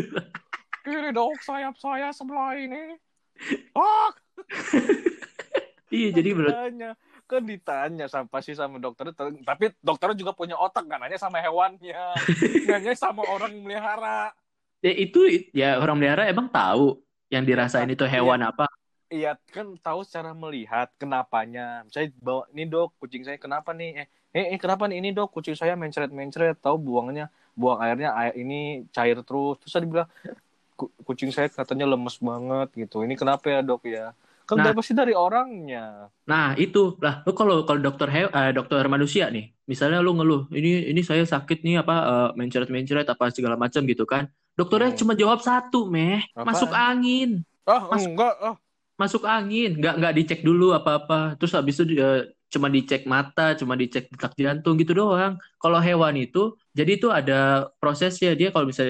[0.86, 3.02] Ini dok sayap saya sebelah ini.
[3.74, 4.14] Oh,
[5.88, 6.56] Iya jadi menurut.
[7.28, 9.12] Kan ditanya sama sih sama dokter,
[9.44, 12.00] tapi dokter juga punya otak nggak nanya sama hewannya,
[12.64, 14.32] nanya sama orang yang melihara.
[14.86, 15.20] ya itu
[15.52, 18.66] ya orang melihara emang tahu yang dirasain itu hewan apa.
[19.08, 21.84] Iya kan tahu secara melihat kenapanya.
[21.88, 23.90] Misalnya bawa ini dok kucing saya kenapa nih?
[24.04, 28.12] Eh, eh, eh, kenapa nih ini dok kucing saya mencret mencret tahu buangnya buang airnya
[28.20, 30.08] air ini cair terus terus tadi bilang
[30.80, 32.96] "Ku- kucing saya katanya lemes banget gitu.
[33.06, 34.14] Ini kenapa ya dok ya?
[34.48, 34.72] Kan Nah.
[34.72, 36.08] pasti dari orangnya.
[36.24, 37.20] Nah, itu lah.
[37.28, 41.28] Lu kalau kalau dokter he- eh, dokter manusia nih, misalnya lu ngeluh, ini ini saya
[41.28, 44.32] sakit nih apa eh, mencret-mencret apa segala macam gitu kan.
[44.56, 45.00] Dokternya Hmm.
[45.04, 46.48] cuma jawab satu, meh, Apaan?
[46.48, 47.30] masuk angin.
[47.68, 48.34] Ah, Mas- enggak.
[48.40, 48.56] Ah.
[48.98, 51.36] Masuk angin, nggak nggak dicek dulu apa-apa.
[51.36, 55.36] Terus habis itu eh, cuma dicek mata, cuma dicek detak jantung gitu doang.
[55.60, 58.88] Kalau hewan itu, jadi itu ada prosesnya dia kalau bisa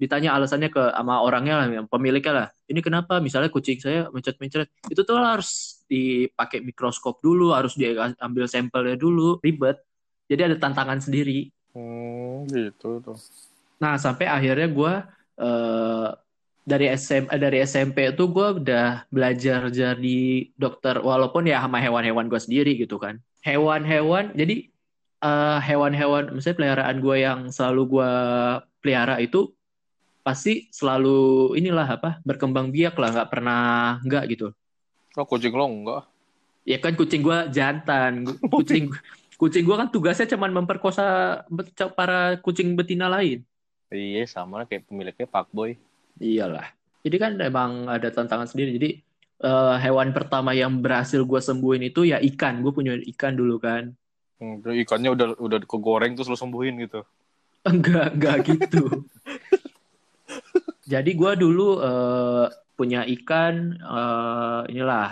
[0.00, 2.46] ditanya alasannya ke sama orangnya lah, pemiliknya lah.
[2.64, 3.20] Ini kenapa?
[3.20, 4.72] Misalnya kucing saya mencret-mencret.
[4.88, 9.76] Itu tuh harus dipakai mikroskop dulu, harus diambil sampelnya dulu, ribet.
[10.24, 11.52] Jadi ada tantangan sendiri.
[11.76, 13.20] Hmm, gitu tuh.
[13.76, 14.92] Nah, sampai akhirnya gue
[16.64, 20.20] dari SM, eh, dari SMP itu gue udah belajar jadi
[20.54, 23.18] dokter, walaupun ya sama hewan-hewan gue sendiri gitu kan.
[23.42, 24.68] Hewan-hewan, jadi
[25.20, 28.12] eh, hewan-hewan, misalnya peliharaan gue yang selalu gue
[28.80, 29.52] pelihara itu
[30.30, 34.54] pasti selalu inilah apa berkembang biak lah, nggak pernah nggak gitu.
[35.18, 36.06] Oh, kucing lo enggak.
[36.62, 38.94] Ya kan kucing gue jantan, kucing
[39.34, 41.42] kucing gue kan tugasnya cuman memperkosa
[41.98, 43.42] para kucing betina lain.
[43.90, 45.74] Iya, sama kayak pemiliknya Pak Boy.
[46.22, 46.70] Iyalah.
[47.02, 48.78] Jadi kan emang ada tantangan sendiri.
[48.78, 48.90] Jadi
[49.42, 52.62] eh, hewan pertama yang berhasil gue sembuhin itu ya ikan.
[52.62, 53.90] Gue punya ikan dulu kan.
[54.38, 57.02] Hmm, ikannya udah udah kegoreng terus lo sembuhin gitu.
[57.66, 58.84] Enggak, enggak gitu.
[60.92, 62.46] Jadi gue dulu eh,
[62.78, 65.06] punya ikan, eh, inilah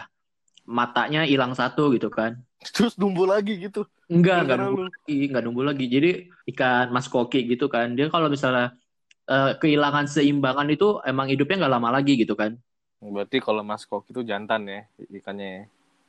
[0.79, 2.33] matanya hilang satu gitu kan.
[2.75, 3.87] Terus numbuh lagi gitu.
[4.11, 5.85] Enggak, enggak nunggu lagi, enggak nunggu lagi.
[5.95, 6.09] Jadi
[6.57, 7.87] ikan mas koki gitu kan.
[7.97, 8.75] Dia kalau misalnya
[9.29, 12.53] eh, kehilangan seimbangan itu emang hidupnya nggak lama lagi gitu kan.
[12.99, 15.47] Berarti kalau Mas Koki itu jantan ya ikannya.
[15.47, 15.63] ya?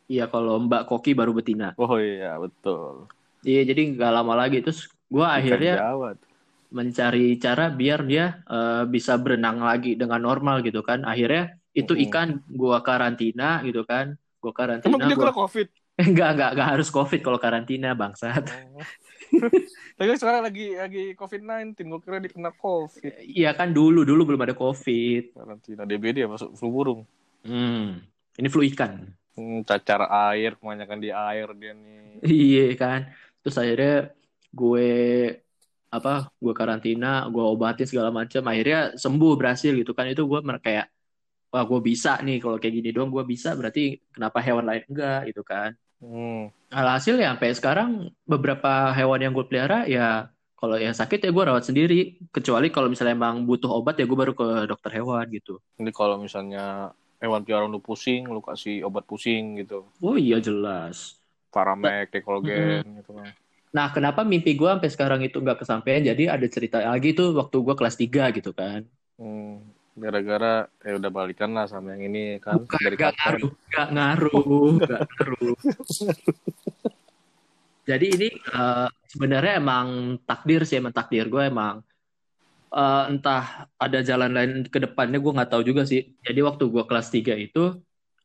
[0.09, 1.77] Iya, kalau Mbak Koki baru betina.
[1.77, 3.05] Oh iya, betul.
[3.45, 4.57] Iya, jadi nggak lama lagi.
[4.65, 6.28] Terus gue akhirnya Jawa tuh.
[6.69, 11.05] Mencari cara biar dia eh, bisa berenang lagi dengan normal gitu kan.
[11.05, 14.17] Akhirnya itu ikan gua karantina gitu kan.
[14.39, 14.89] Gua karantina.
[14.89, 15.29] Emang dia gua...
[15.29, 15.67] kena Covid?
[15.99, 18.47] Enggak, enggak, enggak harus COVID kalau karantina, bangsat.
[18.47, 18.79] Oh.
[19.99, 23.19] Tapi sekarang lagi lagi COVID-19, gue kira dia kena COVID.
[23.19, 25.35] Iya kan dulu, dulu belum ada COVID.
[25.35, 27.01] Karantina DBD ya masuk flu burung.
[27.43, 27.99] Hmm.
[28.39, 29.11] Ini flu ikan.
[29.35, 31.99] Hmm, cacar air, kebanyakan di air dia nih.
[32.47, 33.01] Iya kan.
[33.43, 33.95] Terus akhirnya
[34.51, 34.89] gue
[35.89, 36.29] apa?
[36.37, 38.41] Gue karantina, gue obatin segala macam.
[38.45, 40.09] Akhirnya sembuh berhasil gitu kan.
[40.09, 40.87] Itu gue kayak
[41.49, 45.19] wah gue bisa nih kalau kayak gini doang gue bisa berarti kenapa hewan lain enggak
[45.33, 45.73] gitu kan.
[45.99, 46.53] Hmm.
[46.69, 47.89] Alhasil ya sampai sekarang
[48.23, 52.21] beberapa hewan yang gue pelihara ya kalau yang sakit ya gue rawat sendiri.
[52.29, 55.57] Kecuali kalau misalnya emang butuh obat ya gue baru ke dokter hewan gitu.
[55.81, 59.89] Ini kalau misalnya hewan peliharaan lu pusing, lu kasih obat pusing gitu.
[59.99, 61.19] Oh iya jelas.
[61.49, 63.33] Paramek, dekologen gitu kan.
[63.69, 66.01] Nah kenapa mimpi gue sampai sekarang itu nggak kesampaian?
[66.01, 68.81] Jadi ada cerita lagi tuh waktu gue kelas 3 gitu kan.
[69.21, 69.61] Hmm.
[69.99, 73.19] Gara-gara ya udah balikan lah sama yang ini kan Bukan, dari kapten.
[73.19, 75.55] ngaruh, nggak ngaruh, nggak ngaruh.
[77.89, 81.83] Jadi ini eh, sebenarnya emang takdir sih, emang takdir gue emang
[82.73, 86.15] eh, entah ada jalan lain ke depannya gue nggak tahu juga sih.
[86.25, 87.77] Jadi waktu gue kelas 3 itu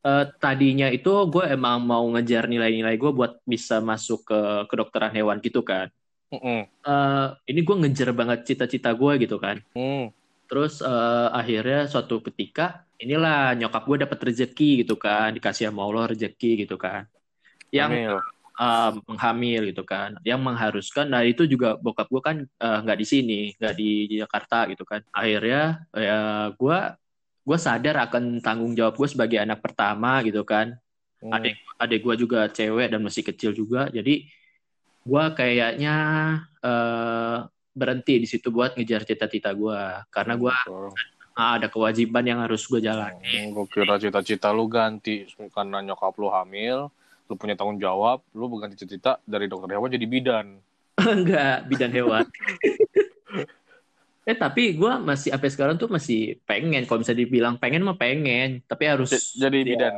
[0.04, 5.40] eh, tadinya itu gue emang mau ngejar nilai-nilai gue buat bisa masuk ke kedokteran hewan
[5.40, 5.88] gitu kan.
[6.34, 6.66] Mm-mm.
[6.66, 9.62] Eh, ini gue ngejar banget cita-cita gue gitu kan.
[9.72, 10.12] Hmm.
[10.50, 16.10] Terus eh, akhirnya suatu ketika inilah nyokap gue dapat rezeki gitu kan, dikasih sama Allah
[16.12, 17.06] rezeki gitu kan.
[17.70, 18.16] Yang Hamil.
[18.54, 21.06] eh, menghamil gitu kan, yang mengharuskan.
[21.10, 23.90] Nah itu juga bokap gue kan nggak di sini, nggak di
[24.20, 25.02] Jakarta gitu kan.
[25.10, 26.78] Akhirnya ya gue
[27.44, 30.74] gue sadar akan tanggung jawab gue sebagai anak pertama gitu kan.
[31.20, 31.32] Hmm.
[31.32, 34.24] Adik adik gue juga cewek dan masih kecil juga, jadi
[35.04, 35.96] gue kayaknya
[36.64, 37.38] eh,
[37.76, 40.88] berhenti di situ buat ngejar cita-cita gue karena gue Betul.
[41.34, 43.20] ada kewajiban yang harus gue jalani.
[43.20, 46.88] Hmm, gue kira cita-cita lu ganti karena nyokap lu hamil,
[47.28, 50.46] lu punya tanggung jawab, lu berganti cita-cita dari dokter hewan jadi bidan.
[51.02, 52.24] Enggak, bidan hewan.
[54.24, 56.88] eh tapi gue masih sampai sekarang tuh masih pengen.
[56.88, 59.92] Kalau bisa dibilang pengen mah pengen, tapi harus jadi ya, bidan.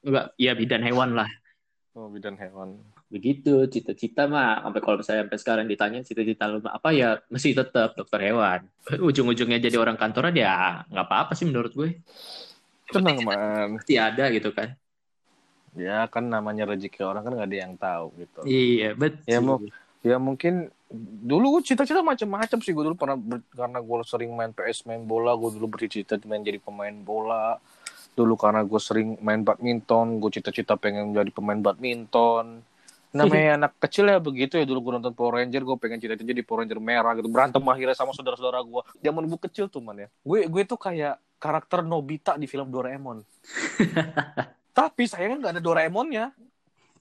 [0.00, 1.28] enggak, ya bidan hewan lah.
[1.92, 2.80] Oh, bidan hewan.
[3.12, 4.64] Begitu cita-cita mah.
[4.64, 8.64] Sampai kalau misalnya sampai sekarang ditanya cita-cita lu apa ya mesti tetap dokter hewan.
[8.88, 12.00] Ujung-ujungnya jadi orang kantoran ya nggak apa-apa sih menurut gue.
[12.88, 13.76] Tenang man.
[13.80, 14.72] Pasti ada gitu kan.
[15.76, 18.40] Ya kan namanya rezeki orang kan nggak ada yang tahu gitu.
[18.48, 19.28] Iya betul.
[19.28, 19.60] Ya, mau-
[20.02, 20.70] Ya mungkin
[21.22, 22.72] dulu gue cita-cita macam-macam sih.
[22.72, 26.40] Gue dulu pernah ber- karena gue sering main PS main bola gue dulu bercita main
[26.40, 27.58] jadi pemain bola.
[28.14, 32.62] Dulu karena gue sering main badminton gue cita-cita pengen jadi pemain badminton.
[33.08, 34.64] Namanya anak kecil ya begitu ya.
[34.68, 37.28] Dulu gue nonton Power Ranger gue pengen cita-cita jadi Power Ranger merah gitu.
[37.28, 40.08] Berantem akhirnya sama saudara-saudara gue zaman gue kecil tuh man ya.
[40.22, 43.22] Gue gue tuh kayak karakter Nobita di film Doraemon.
[44.78, 46.24] Tapi sayangnya nggak ada Doraemonnya.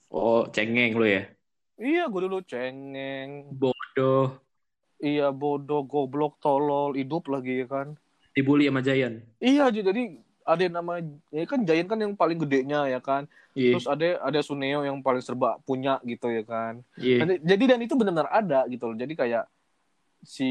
[0.09, 1.36] Oh, cengeng lu ya.
[1.77, 3.53] Iya, gue dulu cengeng.
[3.53, 4.41] Bodoh.
[4.97, 7.87] Iya, bodoh, goblok, tolol, hidup lagi ya kan.
[8.33, 9.21] Dibully sama Jayan.
[9.37, 13.29] Iya, jadi ada yang nama ya kan Giant kan yang paling gedenya ya kan.
[13.53, 13.77] Iya.
[13.77, 16.81] Terus ada ada Suneo yang paling serba punya gitu ya kan.
[17.21, 18.97] Dan- Jadi dan itu benar-benar ada gitu loh.
[18.97, 19.45] Jadi kayak
[20.25, 20.49] si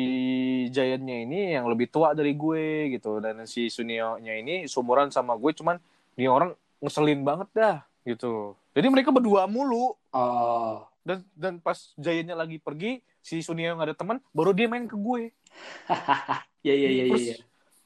[0.70, 5.50] Giantnya ini yang lebih tua dari gue gitu dan si Suneo-nya ini seumuran sama gue
[5.52, 5.78] cuman
[6.14, 8.54] dia orang ngeselin banget dah gitu.
[8.78, 10.86] Jadi mereka berdua mulu Oh.
[11.06, 14.98] Dan dan pas Giantnya lagi pergi si Suneo nggak ada teman baru dia main ke
[14.98, 15.30] gue.
[16.66, 17.36] Iya iya Persis, iya.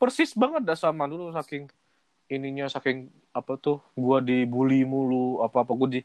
[0.00, 1.68] persis banget dah sama dulu saking
[2.32, 6.00] ininya saking apa tuh gua dibully mulu apa apa gua di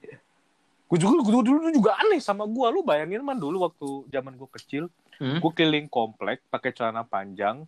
[0.86, 4.52] gue juga gua dulu juga aneh sama gua lu bayangin man dulu waktu zaman gua
[4.52, 5.40] kecil Hmm?
[5.40, 7.64] gua keliling komplek pakai celana panjang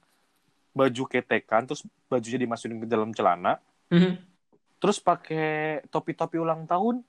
[0.75, 4.19] baju ketekan terus bajunya dimasukin ke dalam celana Hmm.
[4.83, 6.99] terus pakai topi-topi ulang tahun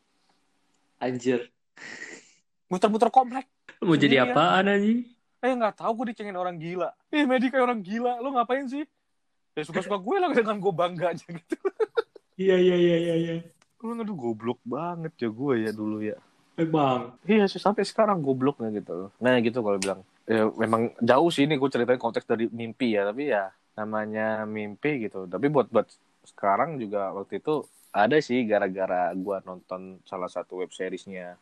[1.03, 1.51] Anjir.
[2.68, 3.44] Muter-muter komplek
[3.81, 4.33] mau jadi Sendirian.
[4.37, 5.00] apaan anjing?
[5.38, 8.85] eh nggak tahu gue dicengin orang gila eh Medi kayak orang gila lu ngapain sih
[9.57, 11.57] ya suka-suka gue lah dengan gue bangga aja gitu
[12.38, 13.35] Iya iya iya iya iya.
[13.83, 16.14] Lu aduh goblok banget ya gue ya dulu ya.
[16.54, 17.18] Emang.
[17.26, 19.11] Iya sih sampai sekarang gobloknya gitu.
[19.18, 20.07] Nah gitu kalau bilang.
[20.22, 25.11] Ya memang jauh sih ini gue ceritain konteks dari mimpi ya, tapi ya namanya mimpi
[25.11, 25.26] gitu.
[25.26, 25.90] Tapi buat buat
[26.31, 31.35] sekarang juga waktu itu ada sih gara-gara gue nonton salah satu web seriesnya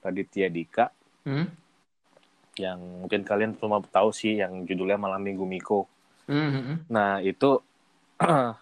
[0.00, 0.88] Raditya Dika
[1.20, 1.52] Hmm?
[2.56, 5.84] yang mungkin kalian cuma tahu sih yang judulnya Malam Minggu Miko.
[6.24, 6.76] Hmm, hmm, hmm.
[6.88, 7.60] Nah itu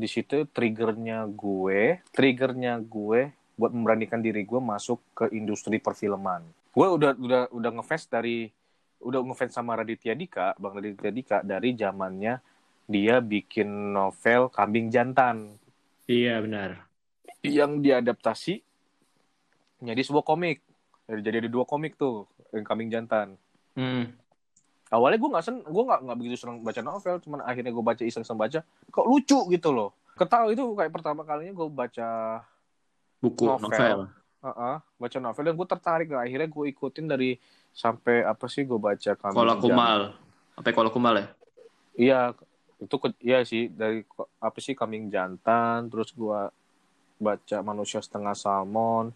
[0.00, 6.44] di situ triggernya gue, triggernya gue buat memberanikan diri gue masuk ke industri perfilman.
[6.70, 8.48] Gue udah udah udah ngefans dari
[9.00, 12.38] udah ngefans sama Raditya Dika, Bang Raditya Dika dari zamannya
[12.84, 15.52] dia bikin novel Kambing Jantan
[16.08, 16.88] Iya benar.
[17.44, 18.64] yang diadaptasi
[19.78, 20.62] menjadi sebuah komik.
[21.08, 23.36] Jadi ada dua komik tuh yang Kambing Jantan.
[23.78, 24.10] Hmm.
[24.88, 28.02] awalnya gue nggak sen gue nggak nggak begitu senang baca novel cuman akhirnya gue baca
[28.02, 32.08] iseng iseng baca kok lucu gitu loh ketawa itu kayak pertama kalinya gue baca
[33.20, 33.68] Buku Novel.
[33.68, 34.00] novel.
[34.42, 37.36] uh baca novel dan gue tertarik nah, akhirnya gue ikutin dari
[37.70, 39.62] sampai apa sih gue baca Kambing Kola Jantan.
[39.68, 40.00] Kumal.
[40.56, 41.26] Apa Kola Kumal ya?
[41.94, 42.20] iya
[42.80, 44.02] itu ke- iya sih dari
[44.40, 46.40] apa sih kambing jantan terus gue
[47.20, 49.12] baca manusia setengah salmon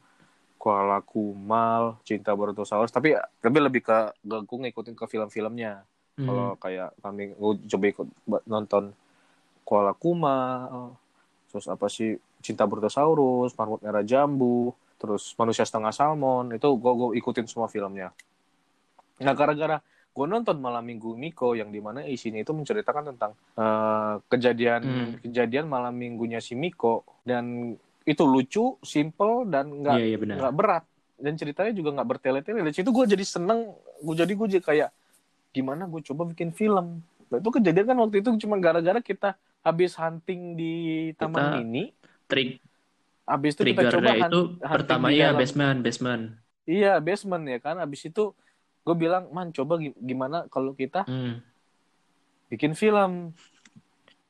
[0.62, 5.83] Kuala Kumal, Cinta Bertosaurus, tapi tapi lebih ke gue ngikutin ke film-filmnya.
[6.14, 6.27] Hmm.
[6.31, 8.09] Kalau kayak kami gue coba ikut
[8.46, 8.94] nonton
[9.66, 10.70] Kuala Kuma,
[11.51, 14.70] terus apa sih Cinta Bertosaurus, Marmut Merah Jambu,
[15.03, 18.14] terus Manusia Setengah Salmon, itu gue gue ikutin semua filmnya.
[19.18, 24.14] Nah gara-gara gue nonton Malam Minggu Miko yang di mana isinya itu menceritakan tentang eh,
[24.31, 25.12] kejadian Hmm.
[25.27, 30.36] kejadian malam minggunya si Miko dan itu lucu, simple dan nggak Iya iya benar.
[30.38, 30.84] nggak berat.
[31.16, 32.60] Dan ceritanya juga nggak bertele-tele.
[32.60, 34.90] Dari situ gue jadi seneng gue jadi gue jadi kayak
[35.50, 36.98] gimana gue coba bikin film?
[37.28, 40.72] Nah, itu kejadian kan waktu itu cuma gara-gara kita habis hunting di
[41.14, 41.84] taman Kita mini
[42.26, 42.58] Trik
[43.22, 46.22] habis itu kita coba itu hunting pertama di ya dalam- basement basement.
[46.64, 47.78] iya basement ya kan.
[47.78, 48.34] Habis itu
[48.82, 51.38] gue bilang man coba gi- gimana kalau kita Hmm.
[52.48, 53.30] bikin film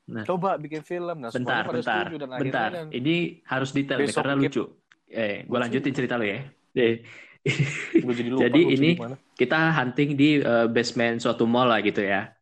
[0.02, 0.26] Nah.
[0.26, 2.68] coba bikin film nah Bentar bentar dan bentar.
[2.74, 4.62] kan Ini harus detail nih, Besok karena lucu.
[5.06, 6.42] Eh, gue lanjutin cerita lo ya.
[6.74, 7.06] Eh,
[8.10, 9.16] jadi lupa Jadi ini- gimana.
[9.32, 12.34] kita hunting di eh, basement suatu mall lah gitu ya.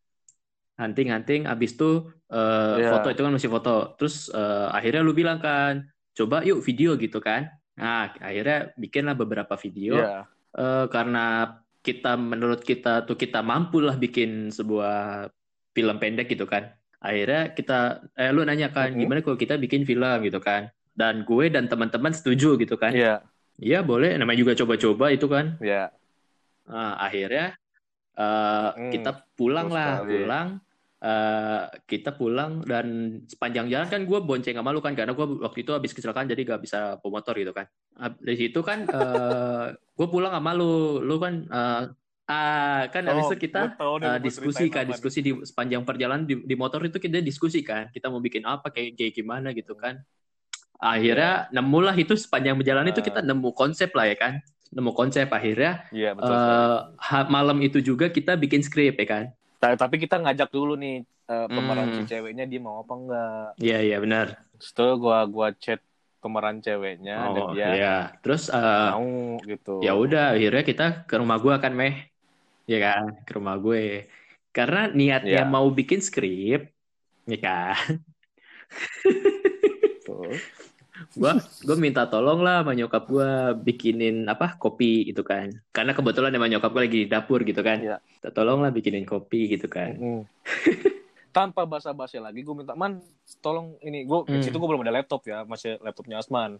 [0.77, 1.91] Hunting hunting abis itu
[2.27, 2.91] eh, Iya.
[2.91, 3.77] foto itu kan masih foto.
[3.95, 7.45] Terus eh, akhirnya lu bilang kan, coba yuk video gitu kan.
[7.77, 10.25] Nah, akhirnya bikinlah beberapa video Iya.
[10.51, 15.29] Eh, karena kita menurut kita tuh kita mampu lah bikin sebuah
[15.71, 16.73] film pendek gitu kan.
[17.01, 17.79] Akhirnya kita
[18.15, 19.01] eh lu nanya kan Mhm.
[19.01, 20.69] gimana kalau kita bikin film gitu kan.
[20.93, 22.93] Dan gue dan teman-teman setuju gitu kan.
[22.93, 23.25] iya
[23.61, 25.57] Iya boleh, namanya juga coba-coba itu kan.
[25.61, 25.93] iya
[26.71, 27.57] Nah, akhirnya
[28.21, 30.13] eh, Hmm, kita pulang lah, sekali.
[30.13, 30.49] pulang.
[31.01, 32.87] Eh, kita pulang dan
[33.25, 36.45] sepanjang jalan kan gue bonceng sama lu kan karena gue waktu itu habis kecelakaan jadi
[36.45, 37.65] gak bisa bawa motor gitu kan.
[38.21, 41.83] Dari situ kan eh, gue pulang sama lu, lu kan eh,
[42.31, 46.55] ah kan habis Oh, itu kita mau diskusi kan, diskusi di sepanjang perjalanan di, di
[46.55, 49.99] motor itu kita diskusi kan, kita mau bikin apa kayak kayak gimana gitu kan.
[50.81, 53.07] Akhirnya nemulah itu sepanjang perjalanan itu Ah.
[53.13, 54.35] kita nemu konsep lah ya kan,
[54.73, 59.25] nemu konsep akhirnya iya betul eh ha- malam itu juga kita bikin skrip ya kan?
[59.61, 61.97] Ta- tapi kita ngajak dulu nih eh, pemeran Hmm.
[62.01, 63.49] si ceweknya dia mau apa enggak.
[63.61, 64.27] Iya iya benar.
[64.57, 65.79] Setelah gua gua chat
[66.19, 67.97] pemeran ceweknya dan Oh dia iya.
[68.25, 69.85] Terus eh, mau gitu.
[69.85, 72.10] ya udah akhirnya kita ke rumah gua kan meh,
[72.71, 74.07] ya kan ke rumah gue.
[74.55, 75.51] Karena niatnya Iya.
[75.51, 76.71] mau bikin skrip,
[77.27, 77.99] ya kan.
[81.17, 81.33] Gua
[81.65, 86.53] gua minta tolong lah sama nyokap gua bikinin apa kopi gitu kan karena kebetulan emang
[86.53, 90.23] nyokap gua lagi di dapur gitu kan minta tolong lah bikinin kopi gitu kan Mm.
[91.33, 93.01] tanpa basa-basi lagi gue minta man
[93.41, 94.43] tolong ini gue Hmm.
[94.43, 96.59] situ gue belum ada laptop ya masih laptopnya Asman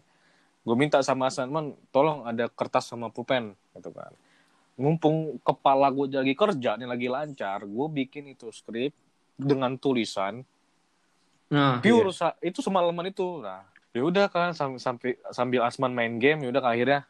[0.65, 4.15] gue minta sama Asman man tolong ada kertas sama pulpen gitu kan
[4.81, 8.97] mumpung kepala gue lagi kerja nih lagi lancar gue bikin itu skrip
[9.37, 10.41] dengan tulisan.
[11.53, 13.45] Nah pure sa- itu semalaman itu.
[13.45, 13.61] Nah
[13.93, 17.01] ya udah kan sam- sampai sambil Asman main game ya udah kan akhirnya.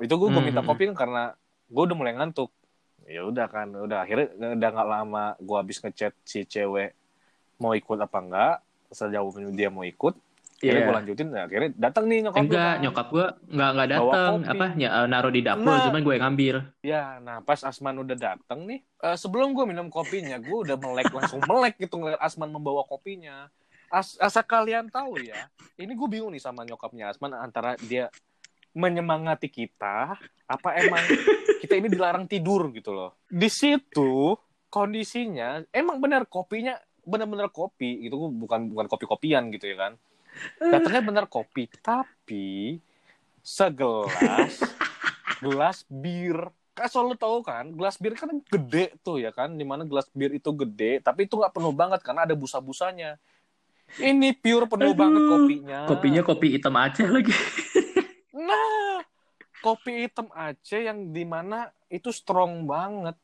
[0.00, 1.22] Itu gue Hmm, minta hmm, kopi kan karena
[1.68, 2.50] gue udah mulai ngantuk.
[3.04, 3.98] Ya udah kan udah.
[4.02, 6.96] Akhirnya udah nggak lama gue habis ngechat si cewek
[7.60, 8.54] mau ikut apa enggak
[8.90, 10.14] sejauh dia mau ikut
[10.54, 10.86] akhirnya Iya.
[10.86, 12.76] gue lanjutin nah, akhirnya datang nih nyokap enggak gua kan.
[12.80, 14.48] nyokap gua nggak nggak datang kopi.
[14.48, 15.82] apa ya eh, naruh di dapur Nah.
[15.82, 19.86] cuman gue yang ngambil ya nah pas Asman udah datang nih eh, sebelum gue minum
[19.88, 23.50] kopinya gue udah melek langsung melek gitu ngeliat Asman membawa kopinya
[23.88, 25.36] As asal kalian tahu ya
[25.76, 28.08] ini gue bingung nih sama nyokapnya Asman antara dia
[28.72, 31.04] menyemangati kita apa emang
[31.62, 34.34] kita ini dilarang tidur gitu loh di situ
[34.66, 36.74] kondisinya emang benar kopinya
[37.04, 39.92] benar-benar kopi gitu bukan bukan kopi-kopian gitu ya kan
[40.58, 42.78] datangnya benar kopi tapi
[43.44, 44.60] segelas
[45.44, 46.48] gelas bir.
[46.74, 50.34] Kan selalu tahu kan gelas bir kan gede tuh ya kan di mana gelas bir
[50.34, 53.14] itu gede tapi itu nggak penuh banget karena ada busa-busanya.
[53.94, 55.80] Ini pure penuh Aduh, banget kopinya.
[55.86, 57.30] kopinya kopi hitam Aceh lagi.
[58.34, 59.06] Nah
[59.62, 63.14] kopi hitam Aceh yang di mana itu strong banget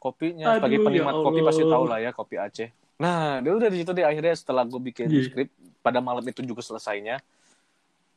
[0.00, 0.56] kopinya.
[0.56, 3.90] Aduh, penikmat ya kopi pasti tahu lah ya kopi Aceh nah dia udah di situ
[3.90, 4.04] deh.
[4.04, 5.24] Akhirnya setelah gue bikin Iya.
[5.26, 5.48] skrip
[5.80, 7.16] pada malam itu juga selesainya.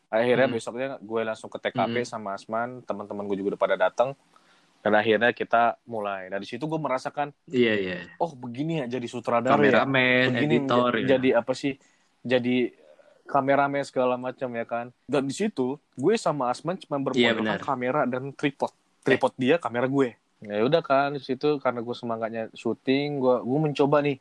[0.07, 0.53] Akhirnya Hmm.
[0.53, 2.09] besoknya gue langsung ke TKP Hmm.
[2.09, 2.83] sama Asman.
[2.83, 4.13] Teman-teman gue juga udah pada datang
[4.79, 6.27] dan akhirnya kita mulai.
[6.27, 7.97] Dari situ gue merasakan iya iya.
[8.17, 9.81] oh begini ya jadi sutradara ya.
[9.81, 11.05] Kameramen begini editor ya.
[11.15, 11.73] jadi apa sih?
[12.21, 12.75] Jadi
[13.23, 14.91] kameramen segala macam ya kan.
[15.03, 17.59] Dan di situ gue sama Asman cuma Iya, bermodalkan benar.
[17.63, 18.69] kamera dan tripod.
[19.01, 20.13] Tripod dia kamera gue.
[20.43, 24.19] Ya udah kan di situ karena gue semangatnya syuting gue gue mencoba nih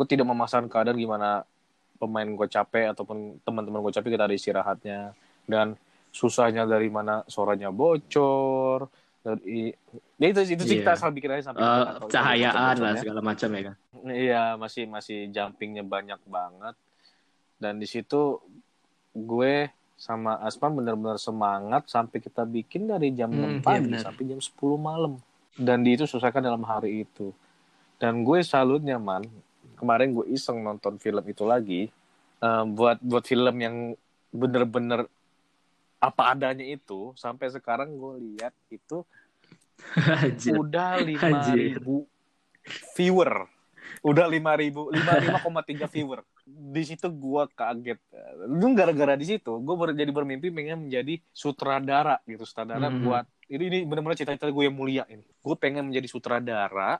[0.00, 1.44] gue tidak memasang keadaan gimana
[1.94, 5.12] pemain gue capek ataupun teman-teman gue capek kita ada istirahatnya
[5.44, 5.76] dan
[6.10, 8.88] susahnya dari mana suaranya bocor
[9.20, 9.68] dari
[10.16, 10.80] ya itu itu sih Iya.
[10.80, 15.28] kita asal bikin aja sampai tahu cahayaan lah segala macam ya kan Iya, masih masih
[15.28, 16.72] jumpingnya banyak banget.
[17.54, 18.40] Dan di situ
[19.12, 24.00] gue sama Asman benar-benar semangat sampai kita bikin dari jam Hmm, 6 iya pagi benar.
[24.00, 25.12] sampai jam 10 malam.
[25.52, 27.36] Dan di itu selesaikan dalam hari itu.
[28.00, 29.20] Dan gue salutnya man,
[29.80, 31.88] kemarin gue iseng nonton film itu lagi.
[32.40, 33.76] eh, buat buat film yang
[34.30, 35.04] bener-bener
[36.00, 39.04] apa adanya itu sampai sekarang gue lihat itu
[40.24, 40.56] Anjir.
[40.56, 42.08] udah lima ribu
[42.96, 43.44] viewer
[44.00, 48.00] udah lima ribu lima lima koma tiga viewer di situ gua kaget
[48.48, 53.04] itu gara-gara di situ gue ber, jadi bermimpi pengen menjadi sutradara gitu sutradara Hmm.
[53.04, 56.96] buat ini ini benar-benar cita-cita gue yang mulia ini gue pengen menjadi sutradara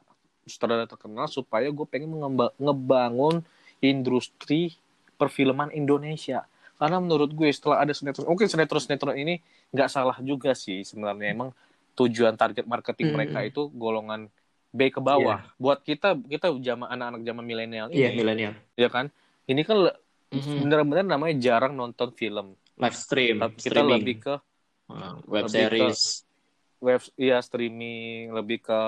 [0.50, 2.10] sutradara terkenal supaya gue pengen
[2.58, 3.46] ngebangun
[3.80, 4.74] industri
[5.14, 6.44] perfilman Indonesia
[6.76, 9.38] karena menurut gue setelah ada sinetron mungkin sinetron sinetron ini
[9.70, 11.50] nggak salah juga sih sebenarnya emang
[11.94, 13.16] tujuan target marketing Hmm.
[13.16, 14.26] mereka itu golongan
[14.70, 15.42] B ke bawah.
[15.58, 19.10] Buat kita kita zaman anak-anak zaman milenial iya ini, milenial ya kan?
[19.44, 19.90] Ini kan
[20.30, 20.62] Mhm.
[20.62, 22.54] benar-benar namanya jarang nonton film.
[22.80, 23.92] live stream kita streaming.
[23.92, 24.34] lebih ke
[25.28, 26.00] web lebih ke- series
[26.80, 28.80] web iya streaming, lebih ke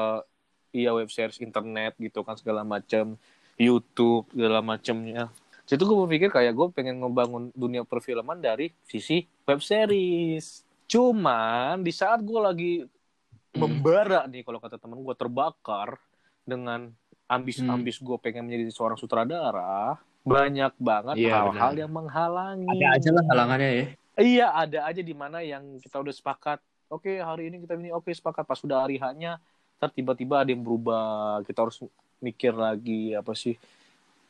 [0.72, 3.14] iya web series internet gitu kan segala macam,
[3.60, 5.28] YouTube segala macamnya.
[5.62, 10.66] Situ gue berpikir kayak gue pengen ngebangun dunia perfilman dari sisi web series.
[10.90, 12.72] Cuman di saat gue lagi
[13.54, 16.00] membara nih kalau kata temen gue terbakar
[16.42, 16.90] dengan
[17.30, 22.68] ambis-ambis gue pengen menjadi seorang sutradara banyak banget Iya, hal-hal yang menghalangi.
[22.68, 23.84] Ada aja lah halangannya ya.
[24.12, 26.58] Iya ada aja di mana yang kita udah sepakat.
[26.92, 28.44] Oke hari ini kita ini oke sepakat.
[28.46, 29.42] Pas sudah hari hanya
[29.82, 31.42] ntar tiba-tiba ada yang berubah.
[31.42, 31.82] Kita harus
[32.22, 33.58] mikir lagi apa sih.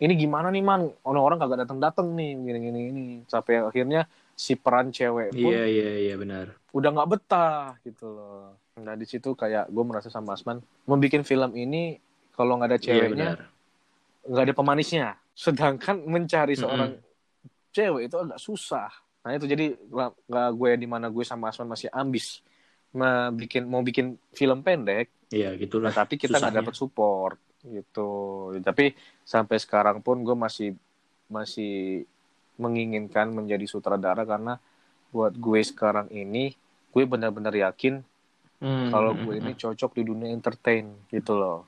[0.01, 0.89] Ini gimana nih man?
[1.05, 6.15] Orang-orang kagak datang-datang nih gini-gini ini sampai akhirnya si peran cewek pun iya iya iya
[6.17, 6.57] benar.
[6.73, 8.57] udah nggak betah gitu loh.
[8.81, 12.01] Nah di situ kayak gue merasa sama Asman membuat film ini
[12.33, 13.31] kalau nggak ada iya ceweknya
[14.25, 15.09] nggak ada pemanisnya.
[15.37, 16.97] Sedangkan mencari seorang
[17.77, 18.89] cewek itu agak susah.
[19.21, 19.77] Nah itu jadi
[20.27, 22.41] nggak gue di mana gue sama Asman masih ambis
[22.99, 24.07] mau bikin mau bikin
[24.39, 25.91] film pendek, iya gitulah.
[25.91, 28.01] nah, tapi kita nggak dapat support gitu.
[28.63, 30.69] Tapi sampai sekarang pun gue masih
[31.31, 32.05] masih
[32.61, 34.61] menginginkan menjadi sutradara karena
[35.15, 36.55] buat gue sekarang ini
[36.95, 38.05] gue benar-benar yakin
[38.61, 41.65] Hmm, kalau hmm, gue hmm, ini cocok di dunia entertain gitu loh.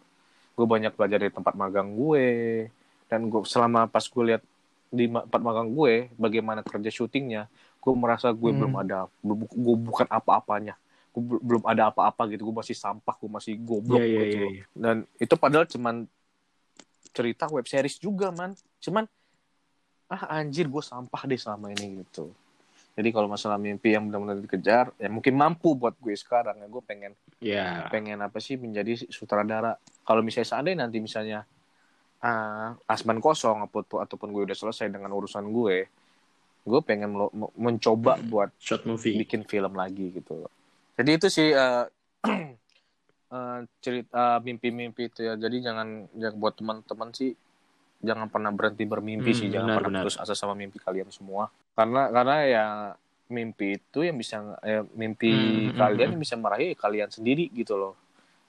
[0.57, 2.27] Gue banyak belajar dari tempat magang gue
[3.11, 4.43] dan gue selama pas gue lihat
[4.95, 7.51] di tempat magang gue bagaimana kerja syutingnya
[7.83, 8.59] gue merasa gue Hmm.
[8.59, 10.79] belum ada gue bukan apa-apanya
[11.15, 14.37] gue bel- belum ada apa-apa gitu gue masih sampah gue masih goblok Iya, iya, gitu
[14.37, 14.51] loh.
[14.51, 14.65] iya.
[14.75, 15.95] dan itu padahal cuman
[17.09, 19.07] cerita web series juga man cuman
[20.07, 22.35] ah anjir gue sampah deh selama ini gitu
[22.95, 26.83] jadi kalau masalah mimpi yang benar-benar dikejar ya mungkin mampu buat gue sekarang ya gue
[26.83, 27.87] pengen Ya.
[27.89, 31.45] pengen apa sih menjadi sutradara kalau misalnya seandainya nanti misalnya
[32.19, 35.87] ah, Asman kosong ataupun ataupun gue udah selesai dengan urusan gue
[36.65, 37.13] gue pengen
[37.55, 39.21] mencoba buat Short movie.
[39.21, 40.49] bikin film lagi gitu
[40.99, 41.85] jadi itu sih eh,
[43.35, 45.35] eh, cerita mimpi-mimpi itu ya.
[45.39, 47.33] Jadi jangan jangan buat teman-teman sih
[48.05, 49.49] jangan pernah berhenti bermimpi Hmm, sih.
[49.53, 50.05] Jangan benar, pernah benar.
[50.05, 51.51] putus asa sama mimpi kalian semua.
[51.79, 52.67] Karena karena ya
[53.33, 56.13] mimpi itu yang bisa eh, mimpi Hmm, hmm, kalian hmm.
[56.17, 57.95] yang bisa meraih kalian sendiri gitu loh.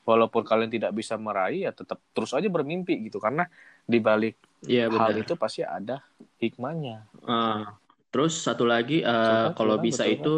[0.05, 3.17] Walaupun kalian tidak bisa meraih ya tetap terus aja bermimpi gitu.
[3.21, 3.45] Karena
[3.85, 4.35] di balik
[4.65, 6.01] Iya hal itu pasti ada
[6.41, 7.05] hikmahnya.
[7.25, 7.77] Ah,
[8.13, 10.15] terus satu lagi eh, Betul, kalau bisa betul.
[10.15, 10.29] itu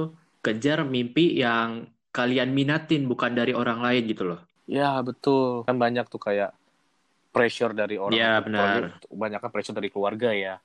[0.45, 1.69] kejar mimpi yang
[2.17, 4.41] kalian minatin bukan dari orang lain gitu loh.
[4.65, 6.51] Ya betul kan banyak tuh kayak
[7.29, 8.45] pressure dari orang Iya, tua.
[8.49, 8.81] benar.
[9.07, 10.57] banyak kan pressure dari keluarga ya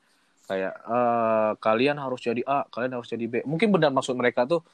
[0.42, 4.64] kayak eh, kalian harus jadi A kalian harus jadi B mungkin benar maksud mereka tuh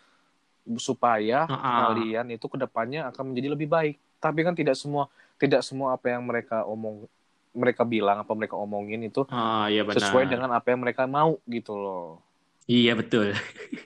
[0.77, 1.79] supaya Ah, ah.
[1.91, 6.09] kalian itu ke depannya akan menjadi lebih baik tapi kan tidak semua tidak semua apa
[6.09, 7.05] yang mereka omong
[7.51, 9.97] mereka bilang apa mereka omongin itu Ah, iya benar.
[9.99, 12.21] sesuai dengan apa yang mereka mau gitu loh
[12.65, 13.33] Iya betul.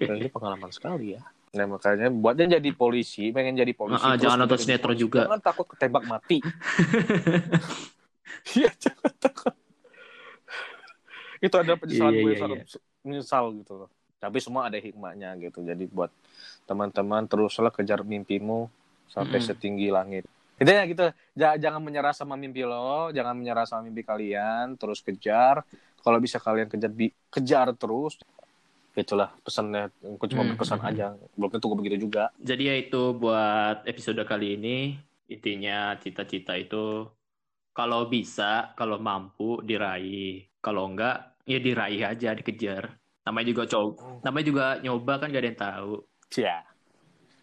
[0.01, 1.23] Ini pengalaman sekali ya
[1.53, 4.01] Nah makanya buatnya jadi polisi, pengen jadi polisi.
[4.01, 5.29] Ah, ah, terus jangan nonton sinetron juga.
[5.29, 6.39] Jangan takut ketembak mati.
[8.57, 9.55] Iya jangan takut.
[11.39, 12.59] Itu ada penyesalan Iya, gue iya, sangat
[13.05, 13.89] menyesal gitu loh.
[14.23, 15.61] Tapi semua ada hikmahnya gitu.
[15.63, 16.11] Jadi buat
[16.65, 18.71] teman-teman teruslah kejar mimpimu
[19.11, 19.49] sampai Mm-mm.
[19.51, 20.25] setinggi langit.
[20.57, 21.11] Itu ya gitu.
[21.35, 25.67] Ja- Jangan menyerah sama mimpi lo, jangan menyerah sama mimpi kalian, terus kejar.
[26.03, 26.91] Kalau bisa kalian kejar
[27.31, 28.17] kejar terus.
[28.93, 29.89] Itulah pesannya.
[30.17, 31.17] Aku cuma Hmm, berpesan hmm, aja.
[31.37, 32.29] Belum tentu gue begitu juga.
[32.49, 34.99] Jadi ya itu buat episode kali ini
[35.33, 37.09] intinya cita-cita itu
[37.79, 40.45] kalau bisa, kalau mampu diraih.
[40.65, 41.15] Kalau enggak
[41.53, 42.85] ya diraih aja, dikejar.
[43.27, 43.91] Namanya juga coba,
[44.25, 45.93] namanya juga nyoba kan gak ada yang tahu.
[46.37, 46.65] Ya.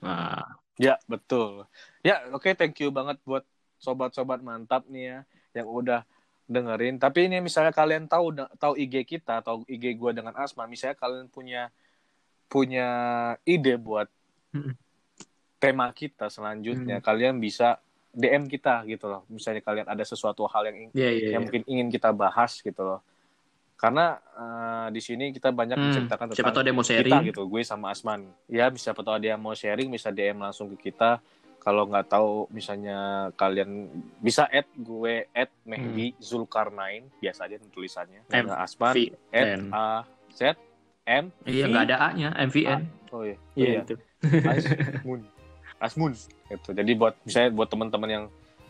[0.02, 1.68] Nah, Ya, betul.
[2.08, 3.44] Ya, oke thank you banget buat
[3.86, 5.18] sobat-sobat mantap nih ya
[5.58, 6.00] yang udah
[6.50, 6.98] dengerin.
[6.98, 11.30] Tapi ini misalnya kalian tahu tahu IG kita, tahu IG gua dengan Asma, misalnya kalian
[11.30, 11.70] punya
[12.50, 12.88] punya
[13.46, 14.10] ide buat
[14.52, 14.74] Mm-mm.
[15.62, 17.06] tema kita selanjutnya, Mm.
[17.06, 17.78] kalian bisa
[18.10, 19.22] DM kita gitu loh.
[19.30, 21.38] Misalnya kalian ada sesuatu hal yang iya iya.
[21.38, 21.46] yang iya.
[21.46, 23.06] mungkin ingin kita bahas gitu loh.
[23.78, 27.22] Karena eh, di sini kita banyak Hmm, menceritakan siapa tentang tahu dia mau kita sharing.
[27.32, 30.92] gitu gue sama Asman ya bisa tahu ada yang mau sharing bisa DM langsung ke
[30.92, 31.22] kita
[31.60, 33.92] kalau nggak tahu misalnya kalian
[34.24, 38.24] bisa add gue add Mehdi Zulkarnain biasa aja tulisannya.
[38.32, 38.48] Hmm.
[38.48, 39.00] M, Asman V,
[39.30, 39.60] add.
[39.70, 39.86] A
[40.32, 40.56] Z
[41.04, 42.82] M Iya V, nggak ada A-nya, MVN.
[43.12, 43.38] oh iya.
[43.60, 43.82] Iya iya.
[43.84, 43.96] itu.
[44.48, 45.20] Asmun.
[45.80, 46.12] Asmun
[46.48, 46.70] gitu.
[46.72, 48.26] Jadi buat misalnya buat teman-teman yang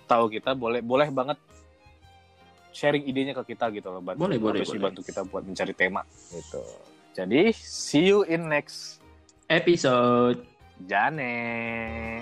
[0.10, 1.38] tahu kita boleh boleh banget
[2.74, 4.82] sharing idenya ke kita gitu loh bantu Boleh, boleh, boleh.
[4.82, 6.02] bantu kita buat mencari tema
[6.34, 6.62] gitu.
[7.14, 9.02] Jadi see you in next
[9.50, 10.46] Episode.
[10.86, 12.22] Jane